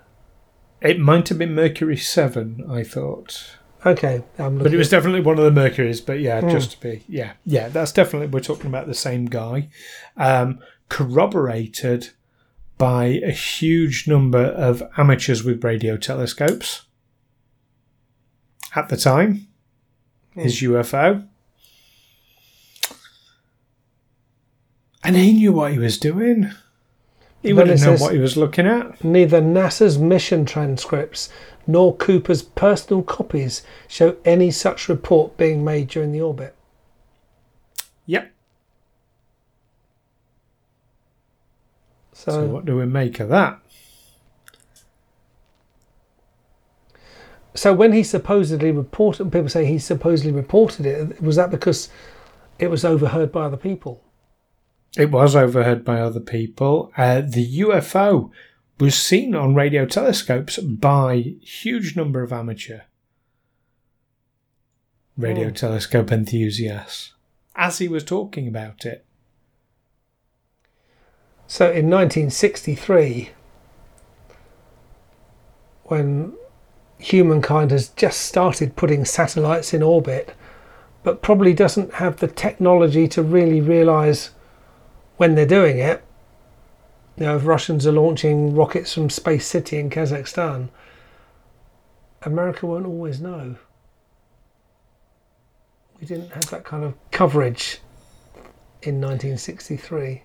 It 0.81 0.99
might 0.99 1.29
have 1.29 1.39
been 1.39 1.55
Mercury 1.55 1.97
7, 1.97 2.65
I 2.71 2.83
thought. 2.85 3.57
Okay, 3.85 4.23
I'm 4.39 4.59
But 4.59 4.75
it 4.75 4.77
was 4.77 4.91
definitely 4.91 5.21
one 5.21 5.39
of 5.39 5.45
the 5.45 5.51
Mercuries. 5.51 6.01
But 6.03 6.21
yeah, 6.21 6.41
Hmm. 6.43 6.51
just 6.51 6.73
to 6.73 6.81
be 6.81 7.03
yeah, 7.09 7.33
yeah, 7.47 7.69
that's 7.69 7.93
definitely 7.93 8.27
we're 8.29 8.41
talking 8.41 8.67
about 8.67 8.87
the 8.87 8.95
same 8.95 9.25
guy. 9.27 9.69
Um, 10.19 10.59
corroborated 10.91 12.11
by 12.77 13.05
a 13.25 13.31
huge 13.31 14.07
number 14.07 14.43
of 14.43 14.83
amateurs 14.99 15.43
with 15.45 15.65
radio 15.65 15.97
telescopes 15.97 16.83
at 18.77 18.89
the 18.91 18.97
time. 18.99 19.47
his 20.35 20.61
UFO. 20.63 21.27
And 25.03 25.17
he 25.17 25.33
knew 25.33 25.53
what 25.53 25.73
he 25.73 25.79
was 25.79 25.99
doing. 25.99 26.51
He 27.43 27.53
wouldn't 27.53 27.81
know 27.81 27.93
says- 27.93 28.01
what 28.01 28.13
he 28.13 28.19
was 28.19 28.37
looking 28.37 28.67
at. 28.67 29.03
Neither 29.03 29.41
NASA's 29.41 29.99
mission 29.99 30.45
transcripts 30.45 31.31
nor 31.67 31.97
Cooper's 31.97 32.43
personal 32.43 33.03
copies 33.03 33.63
show 33.89 34.17
any 34.25 34.51
such 34.51 34.89
report 34.89 35.37
being 35.37 35.65
made 35.65 35.89
during 35.89 36.13
the 36.13 36.21
orbit. 36.21 36.55
Yep. 38.07 38.31
So, 42.13 42.31
So 42.33 42.47
what 42.47 42.65
do 42.67 42.77
we 42.77 42.87
make 42.87 43.21
of 43.21 43.29
that? 43.31 43.59
so 47.55 47.73
when 47.73 47.93
he 47.93 48.03
supposedly 48.03 48.71
reported, 48.71 49.33
people 49.33 49.49
say 49.49 49.65
he 49.65 49.79
supposedly 49.79 50.33
reported 50.33 50.87
it. 50.87 51.21
Was 51.23 51.37
that 51.37 51.51
because 51.51 51.89
it 52.59 52.69
was 52.69 52.85
overheard 52.85 53.33
by 53.33 53.45
other 53.45 53.57
people? 53.57 54.03
It 54.97 55.11
was 55.11 55.37
overheard 55.37 55.85
by 55.85 56.01
other 56.01 56.21
people. 56.21 56.93
Uh, 56.97 57.21
the 57.21 57.61
UFO 57.61 58.31
was 58.79 58.95
seen 58.97 59.35
on 59.35 59.55
radio 59.55 59.87
telescopes 59.87 60.59
by 60.59 61.35
huge 61.43 61.97
number 61.97 62.23
of 62.23 62.33
amateur 62.33 62.81
radio 65.17 65.49
Oh. 65.49 65.51
telescope 65.51 66.11
enthusiasts 66.11 67.13
as 67.55 67.79
he 67.79 67.89
was 67.89 68.03
talking 68.05 68.49
about 68.49 68.87
it. 68.87 69.05
So 71.47 71.67
in 71.67 71.91
1963, 71.91 73.31
when 75.85 76.33
humankind 76.99 77.71
has 77.71 77.89
just 77.91 78.21
started 78.21 78.77
putting 78.77 79.05
satellites 79.05 79.75
in 79.75 79.83
orbit, 79.83 80.35
but 81.03 81.23
probably 81.23 81.53
doesn't 81.53 81.95
have 81.95 82.17
the 82.19 82.29
technology 82.29 83.07
to 83.09 83.23
really 83.23 83.61
realize 83.61 84.31
when 85.21 85.35
they're 85.35 85.45
doing 85.45 85.77
it. 85.77 86.03
You 87.19 87.27
know, 87.27 87.37
if 87.37 87.45
Russians 87.45 87.87
are 87.87 87.93
launching 87.93 88.55
rockets 88.55 88.95
from 88.95 89.11
Space 89.11 89.47
City 89.47 89.77
in 89.77 89.91
Kazakhstan, 89.91 90.71
America 92.23 92.65
won't 92.65 92.87
always 92.87 93.21
know. 93.21 93.57
We 96.01 96.07
didn't 96.07 96.31
have 96.31 96.49
that 96.49 96.65
kind 96.65 96.85
of 96.85 96.95
coverage 97.11 97.81
in 98.81 98.99
1963 98.99 100.23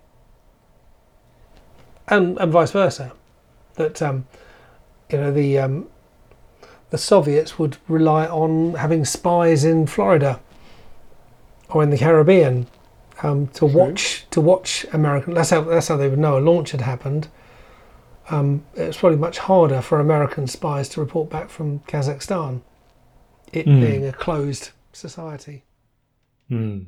and 2.07 2.37
and 2.37 2.51
vice 2.53 2.71
versa. 2.71 3.11
That 3.73 4.01
um, 4.01 4.27
you 5.11 5.17
know 5.17 5.33
the 5.33 5.59
um, 5.59 5.89
the 6.91 6.97
Soviets 6.97 7.59
would 7.59 7.75
rely 7.89 8.27
on 8.27 8.75
having 8.75 9.03
spies 9.03 9.65
in 9.65 9.87
Florida 9.87 10.39
or 11.67 11.83
in 11.83 11.89
the 11.89 11.97
Caribbean 11.97 12.67
um, 13.23 13.47
to 13.47 13.65
watch 13.65 14.25
to 14.31 14.41
watch 14.41 14.85
American. 14.93 15.33
That's 15.33 15.49
how 15.49 15.61
that's 15.61 15.87
how 15.87 15.97
they 15.97 16.09
would 16.09 16.19
know 16.19 16.37
a 16.37 16.39
launch 16.41 16.71
had 16.71 16.81
happened. 16.81 17.27
Um, 18.29 18.65
it's 18.73 18.97
probably 18.97 19.17
much 19.19 19.37
harder 19.37 19.81
for 19.81 19.99
American 19.99 20.47
spies 20.47 20.89
to 20.89 20.99
report 20.99 21.29
back 21.29 21.49
from 21.49 21.79
Kazakhstan, 21.81 22.61
it 23.53 23.67
Mm. 23.67 23.81
being 23.81 24.05
a 24.07 24.11
closed 24.11 24.71
society. 24.93 25.63
Hmm. 26.49 26.79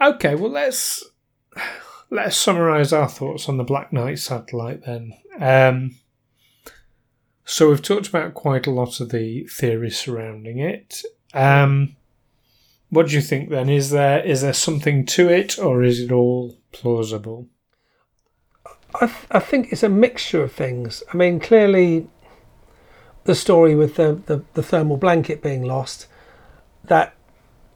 Okay, 0.00 0.34
well 0.34 0.50
let's 0.50 1.04
let's 2.10 2.36
summarize 2.36 2.92
our 2.92 3.08
thoughts 3.08 3.48
on 3.48 3.56
the 3.56 3.64
Black 3.64 3.92
Knight 3.92 4.18
satellite 4.18 4.84
then. 4.84 5.12
Um, 5.38 5.96
so 7.44 7.68
we've 7.68 7.82
talked 7.82 8.08
about 8.08 8.34
quite 8.34 8.66
a 8.66 8.70
lot 8.70 9.00
of 9.00 9.10
the 9.10 9.44
theories 9.44 9.98
surrounding 9.98 10.58
it. 10.58 11.02
Um, 11.34 11.96
what 12.92 13.08
do 13.08 13.14
you 13.14 13.22
think 13.22 13.48
then? 13.48 13.70
Is 13.70 13.88
there 13.88 14.22
is 14.22 14.42
there 14.42 14.52
something 14.52 15.06
to 15.06 15.30
it, 15.30 15.58
or 15.58 15.82
is 15.82 15.98
it 15.98 16.12
all 16.12 16.58
plausible? 16.72 17.48
I, 18.94 19.06
th- 19.06 19.26
I 19.30 19.38
think 19.38 19.72
it's 19.72 19.82
a 19.82 19.88
mixture 19.88 20.42
of 20.42 20.52
things. 20.52 21.02
I 21.10 21.16
mean, 21.16 21.40
clearly, 21.40 22.06
the 23.24 23.34
story 23.34 23.74
with 23.74 23.96
the, 23.96 24.20
the, 24.26 24.44
the 24.52 24.62
thermal 24.62 24.98
blanket 24.98 25.42
being 25.42 25.62
lost, 25.62 26.06
that 26.84 27.14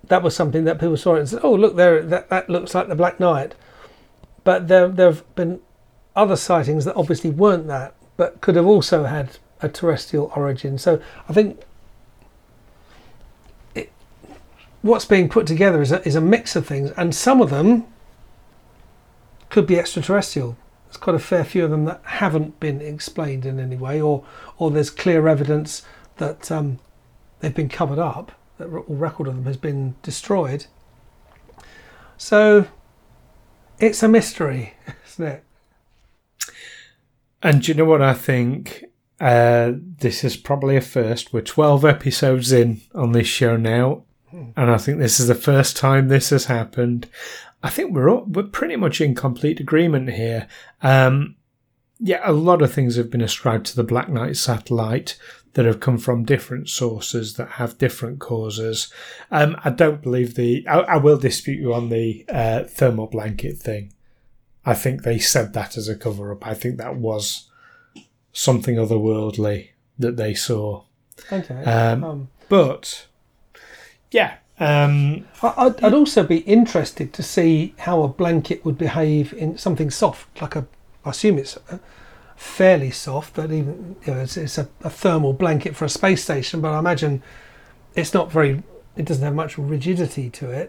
that 0.08 0.22
was 0.22 0.36
something 0.36 0.64
that 0.64 0.78
people 0.78 0.98
saw 0.98 1.16
and 1.16 1.26
said, 1.26 1.40
"Oh, 1.42 1.54
look 1.54 1.76
there, 1.76 2.02
that 2.02 2.28
that 2.28 2.50
looks 2.50 2.74
like 2.74 2.88
the 2.88 2.94
Black 2.94 3.18
Knight." 3.18 3.54
But 4.44 4.68
there 4.68 4.88
there 4.88 5.06
have 5.06 5.34
been 5.34 5.60
other 6.14 6.36
sightings 6.36 6.84
that 6.84 6.94
obviously 6.94 7.30
weren't 7.30 7.68
that, 7.68 7.94
but 8.18 8.42
could 8.42 8.56
have 8.56 8.66
also 8.66 9.04
had 9.04 9.38
a 9.62 9.68
terrestrial 9.70 10.30
origin. 10.36 10.76
So 10.76 11.00
I 11.26 11.32
think 11.32 11.62
it, 13.74 13.90
what's 14.86 15.04
being 15.04 15.28
put 15.28 15.46
together 15.46 15.82
is 15.82 15.92
a, 15.92 16.06
is 16.06 16.14
a 16.14 16.20
mix 16.20 16.56
of 16.56 16.66
things, 16.66 16.90
and 16.92 17.14
some 17.14 17.40
of 17.40 17.50
them 17.50 17.86
could 19.48 19.66
be 19.66 19.78
extraterrestrial. 19.78 20.56
There's 20.86 20.96
quite 20.96 21.16
a 21.16 21.20
fair 21.20 21.44
few 21.44 21.64
of 21.64 21.70
them 21.70 21.84
that 21.84 22.00
haven't 22.04 22.60
been 22.60 22.80
explained 22.80 23.44
in 23.44 23.58
any 23.58 23.76
way, 23.76 24.00
or 24.00 24.24
or 24.58 24.70
there's 24.70 24.90
clear 24.90 25.28
evidence 25.28 25.82
that 26.16 26.50
um, 26.50 26.78
they've 27.40 27.54
been 27.54 27.68
covered 27.68 27.98
up, 27.98 28.32
that 28.58 28.68
all 28.68 28.84
record 28.88 29.28
of 29.28 29.34
them 29.34 29.44
has 29.44 29.56
been 29.56 29.96
destroyed. 30.02 30.66
So 32.16 32.66
it's 33.78 34.02
a 34.02 34.08
mystery, 34.08 34.74
isn't 35.06 35.26
it? 35.26 35.44
And 37.42 37.62
do 37.62 37.72
you 37.72 37.74
know 37.76 37.84
what 37.84 38.02
I 38.02 38.14
think? 38.14 38.84
Uh, 39.20 39.72
this 39.76 40.24
is 40.24 40.36
probably 40.36 40.76
a 40.76 40.80
first. 40.80 41.32
We're 41.32 41.40
12 41.40 41.84
episodes 41.84 42.52
in 42.52 42.80
on 42.94 43.12
this 43.12 43.26
show 43.26 43.56
now, 43.56 44.02
and 44.56 44.70
I 44.70 44.78
think 44.78 44.98
this 44.98 45.20
is 45.20 45.28
the 45.28 45.34
first 45.34 45.76
time 45.76 46.08
this 46.08 46.30
has 46.30 46.46
happened. 46.46 47.08
I 47.62 47.70
think 47.70 47.92
we're 47.94 48.10
all, 48.10 48.24
we're 48.24 48.44
pretty 48.44 48.76
much 48.76 49.00
in 49.00 49.14
complete 49.14 49.60
agreement 49.60 50.10
here. 50.10 50.46
Um, 50.82 51.36
yeah, 51.98 52.20
a 52.24 52.32
lot 52.32 52.62
of 52.62 52.72
things 52.72 52.96
have 52.96 53.10
been 53.10 53.22
ascribed 53.22 53.66
to 53.66 53.76
the 53.76 53.82
Black 53.84 54.08
Knight 54.08 54.36
satellite 54.36 55.18
that 55.54 55.64
have 55.64 55.80
come 55.80 55.96
from 55.96 56.24
different 56.24 56.68
sources 56.68 57.34
that 57.34 57.52
have 57.52 57.78
different 57.78 58.18
causes. 58.18 58.92
Um, 59.30 59.56
I 59.64 59.70
don't 59.70 60.02
believe 60.02 60.34
the. 60.34 60.66
I, 60.68 60.80
I 60.80 60.96
will 60.98 61.16
dispute 61.16 61.58
you 61.58 61.72
on 61.72 61.88
the 61.88 62.26
uh, 62.28 62.64
thermal 62.64 63.06
blanket 63.06 63.56
thing. 63.56 63.94
I 64.66 64.74
think 64.74 65.02
they 65.02 65.18
said 65.18 65.54
that 65.54 65.78
as 65.78 65.88
a 65.88 65.96
cover 65.96 66.30
up. 66.32 66.46
I 66.46 66.52
think 66.52 66.76
that 66.76 66.96
was 66.96 67.48
something 68.32 68.76
otherworldly 68.76 69.70
that 69.98 70.18
they 70.18 70.34
saw. 70.34 70.84
Okay. 71.32 71.64
Um, 71.64 72.04
Um, 72.04 72.28
But 72.50 73.06
yeah, 74.18 74.30
um, 74.58 75.24
I- 75.42 75.54
I'd, 75.64 75.76
I'd 75.84 75.94
also 75.94 76.22
be 76.24 76.38
interested 76.58 77.08
to 77.18 77.22
see 77.22 77.74
how 77.86 78.02
a 78.02 78.08
blanket 78.08 78.58
would 78.64 78.78
behave 78.78 79.32
in 79.42 79.58
something 79.58 79.90
soft, 79.90 80.24
like 80.42 80.56
a. 80.56 80.62
I 81.04 81.10
assume 81.10 81.38
it's 81.38 81.56
uh, 81.70 81.78
fairly 82.36 82.90
soft, 82.90 83.34
but 83.34 83.50
even 83.52 83.96
you 84.06 84.14
know, 84.14 84.20
it's, 84.20 84.36
it's 84.36 84.58
a, 84.58 84.66
a 84.82 84.90
thermal 84.90 85.32
blanket 85.32 85.76
for 85.76 85.84
a 85.84 85.88
space 85.88 86.22
station. 86.24 86.60
But 86.60 86.72
I 86.72 86.78
imagine 86.78 87.22
it's 87.94 88.12
not 88.14 88.30
very. 88.32 88.62
It 88.96 89.04
doesn't 89.04 89.24
have 89.24 89.34
much 89.34 89.58
rigidity 89.58 90.30
to 90.30 90.50
it. 90.50 90.68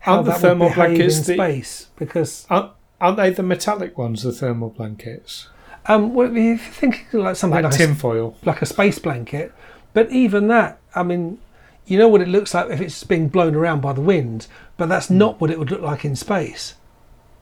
How 0.00 0.14
Aren't 0.14 0.26
the 0.26 0.32
thermal 0.34 0.66
would 0.68 0.74
behave 0.74 0.96
blankets 0.96 1.16
in 1.18 1.24
the- 1.24 1.34
space? 1.42 1.86
Because 1.96 2.46
aren't, 2.50 2.72
aren't 3.00 3.16
they 3.18 3.30
the 3.30 3.42
metallic 3.44 3.96
ones, 3.96 4.22
the 4.22 4.32
thermal 4.32 4.70
blankets, 4.70 5.48
um, 5.86 6.14
well, 6.14 6.28
if 6.30 6.34
you 6.36 6.58
think 6.58 7.06
like 7.12 7.36
something 7.36 7.62
like 7.62 7.72
like, 7.72 7.74
a, 7.80 7.86
tinfoil? 7.86 8.36
like 8.44 8.60
a 8.62 8.66
space 8.66 8.98
blanket, 8.98 9.52
but 9.92 10.10
even 10.10 10.48
that, 10.48 10.78
I 10.94 11.02
mean, 11.02 11.38
you 11.86 11.98
know 11.98 12.08
what 12.08 12.20
it 12.20 12.28
looks 12.28 12.54
like 12.54 12.70
if 12.70 12.80
it's 12.80 13.02
being 13.04 13.28
blown 13.28 13.54
around 13.54 13.80
by 13.80 13.92
the 13.92 14.00
wind, 14.00 14.46
but 14.76 14.88
that's 14.88 15.10
not 15.10 15.40
what 15.40 15.50
it 15.50 15.58
would 15.58 15.70
look 15.70 15.82
like 15.82 16.04
in 16.04 16.14
space. 16.16 16.74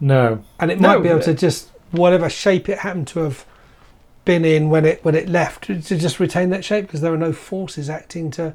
No, 0.00 0.44
and 0.60 0.70
it 0.70 0.80
No, 0.80 0.88
might 0.88 1.02
be 1.02 1.08
able 1.08 1.20
to 1.22 1.34
just 1.34 1.70
whatever 1.90 2.28
shape 2.30 2.68
it 2.68 2.78
happened 2.78 3.08
to 3.08 3.20
have 3.20 3.44
been 4.24 4.44
in 4.44 4.68
when 4.68 4.84
it 4.84 5.04
when 5.04 5.14
it 5.14 5.28
left 5.28 5.64
to 5.64 5.74
just 5.80 6.20
retain 6.20 6.50
that 6.50 6.64
shape 6.64 6.86
because 6.86 7.00
there 7.00 7.12
are 7.12 7.18
no 7.18 7.32
forces 7.32 7.88
acting 7.90 8.30
to 8.32 8.54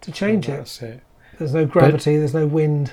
to 0.00 0.12
change 0.12 0.48
it. 0.48 0.56
That's 0.58 0.82
it. 0.82 1.02
There's 1.38 1.54
no 1.54 1.66
gravity. 1.66 2.16
there's 2.16 2.34
no 2.34 2.46
wind. 2.46 2.92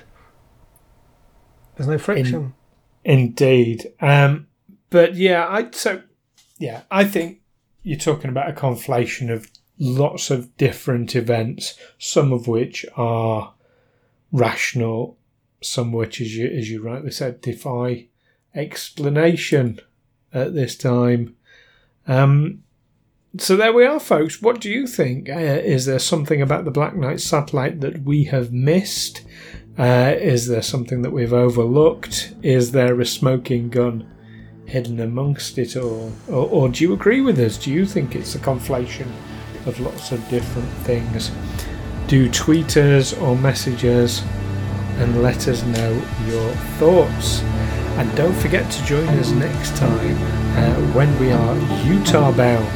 There's 1.76 1.88
no 1.88 1.98
friction. 1.98 2.54
Indeed. 3.06 3.94
Um, 4.02 4.48
but 4.90 5.16
yeah, 5.16 5.48
I 5.48 5.70
so 5.72 6.02
yeah, 6.58 6.82
I 6.92 7.06
think 7.06 7.40
you're 7.84 7.98
talking 8.00 8.30
about 8.30 8.50
a 8.50 8.54
conflation 8.54 9.32
of 9.32 9.50
lots 9.80 10.30
of 10.30 10.56
different 10.58 11.16
events, 11.16 11.76
some 11.98 12.34
of 12.34 12.48
which 12.48 12.86
are 12.96 13.54
rational, 14.32 15.18
some 15.62 15.92
which, 15.92 16.22
as 16.22 16.36
you 16.36 16.48
as 16.48 16.70
you 16.70 16.82
rightly 16.82 17.12
said, 17.12 17.42
defy 17.42 18.08
explanation 18.54 19.80
at 20.34 20.54
this 20.54 20.76
time. 20.76 21.36
Um, 22.08 22.64
so 23.38 23.56
there 23.56 23.74
we 23.74 23.86
are, 23.86 24.00
folks. 24.00 24.42
What 24.42 24.60
do 24.60 24.70
you 24.70 24.88
think? 24.88 25.30
Uh, 25.30 25.34
is 25.34 25.86
there 25.86 26.00
something 26.00 26.42
about 26.42 26.66
the 26.66 26.72
Black 26.72 26.96
Knight 26.96 27.22
satellite 27.22 27.80
that 27.82 28.04
we 28.04 28.26
have 28.26 28.52
missed? 28.52 29.22
Uh, 29.78 30.16
is 30.20 30.48
there 30.48 30.64
something 30.64 31.04
that 31.04 31.12
we've 31.12 31.34
overlooked? 31.34 32.34
Is 32.42 32.72
there 32.72 33.00
a 33.00 33.06
smoking 33.06 33.70
gun 33.70 34.10
hidden 34.66 35.00
amongst 35.00 35.58
it 35.58 35.78
all? 35.78 36.12
Or, 36.28 36.48
or 36.50 36.70
do 36.70 36.84
you 36.84 36.94
agree 36.94 37.22
with 37.22 37.40
us? 37.40 37.58
Do 37.58 37.72
you 37.72 37.86
think 37.86 38.16
it's 38.16 38.36
a 38.36 38.40
conflation 38.40 39.08
of 39.66 39.80
lots 39.80 40.12
of 40.12 40.28
different 40.30 40.70
things. 40.84 41.32
Do 42.08 42.30
tweet 42.30 42.78
us 42.78 43.14
or 43.14 43.36
message 43.36 43.86
us 43.86 44.24
and 44.98 45.22
let 45.22 45.48
us 45.48 45.64
know 45.64 45.92
your 46.28 46.52
thoughts. 46.78 47.42
And 47.98 48.16
don't 48.16 48.36
forget 48.36 48.70
to 48.72 48.86
join 48.86 49.08
us 49.20 49.32
next 49.32 49.76
time 49.78 50.18
uh, 50.58 50.94
when 50.94 51.18
we 51.20 51.32
are 51.32 51.56
Utah 51.86 52.32
bound 52.32 52.68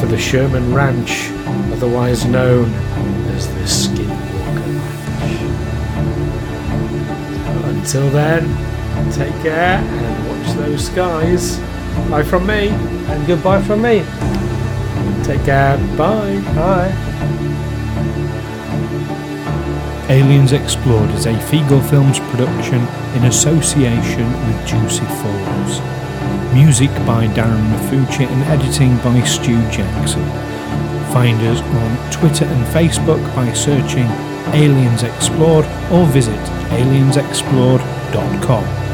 for 0.00 0.06
the 0.06 0.18
Sherman 0.18 0.72
Ranch, 0.72 1.30
otherwise 1.72 2.24
known 2.24 2.72
as 3.34 3.48
the 3.48 3.64
Skinwalker 3.64 4.74
Ranch. 4.80 5.44
Until 7.76 8.10
then, 8.10 8.46
take 9.12 9.34
care 9.42 9.78
and 9.78 10.28
watch 10.28 10.56
those 10.56 10.86
skies. 10.86 11.58
Bye 12.10 12.22
from 12.22 12.46
me. 12.46 12.68
And 12.68 13.26
goodbye 13.26 13.62
from 13.62 13.82
me. 13.82 14.04
Take 15.28 15.44
care. 15.44 15.76
Bye. 15.98 16.40
Bye. 16.56 16.90
Aliens 20.08 20.52
Explored 20.52 21.10
is 21.10 21.26
a 21.26 21.34
Feegle 21.34 21.86
Films 21.90 22.18
production 22.30 22.80
in 23.14 23.24
association 23.26 24.24
with 24.46 24.66
Juicy 24.66 25.04
Falls. 25.20 25.82
Music 26.54 26.88
by 27.04 27.26
Darren 27.36 27.68
Maffucci 27.68 28.26
and 28.26 28.42
editing 28.44 28.96
by 29.04 29.20
Stu 29.24 29.60
Jackson. 29.70 30.24
Find 31.12 31.38
us 31.42 31.60
on 31.60 32.10
Twitter 32.10 32.46
and 32.46 32.64
Facebook 32.68 33.22
by 33.36 33.52
searching 33.52 34.08
Aliens 34.54 35.02
Explored 35.02 35.66
or 35.92 36.06
visit 36.06 36.40
aliensexplored.com. 36.70 38.87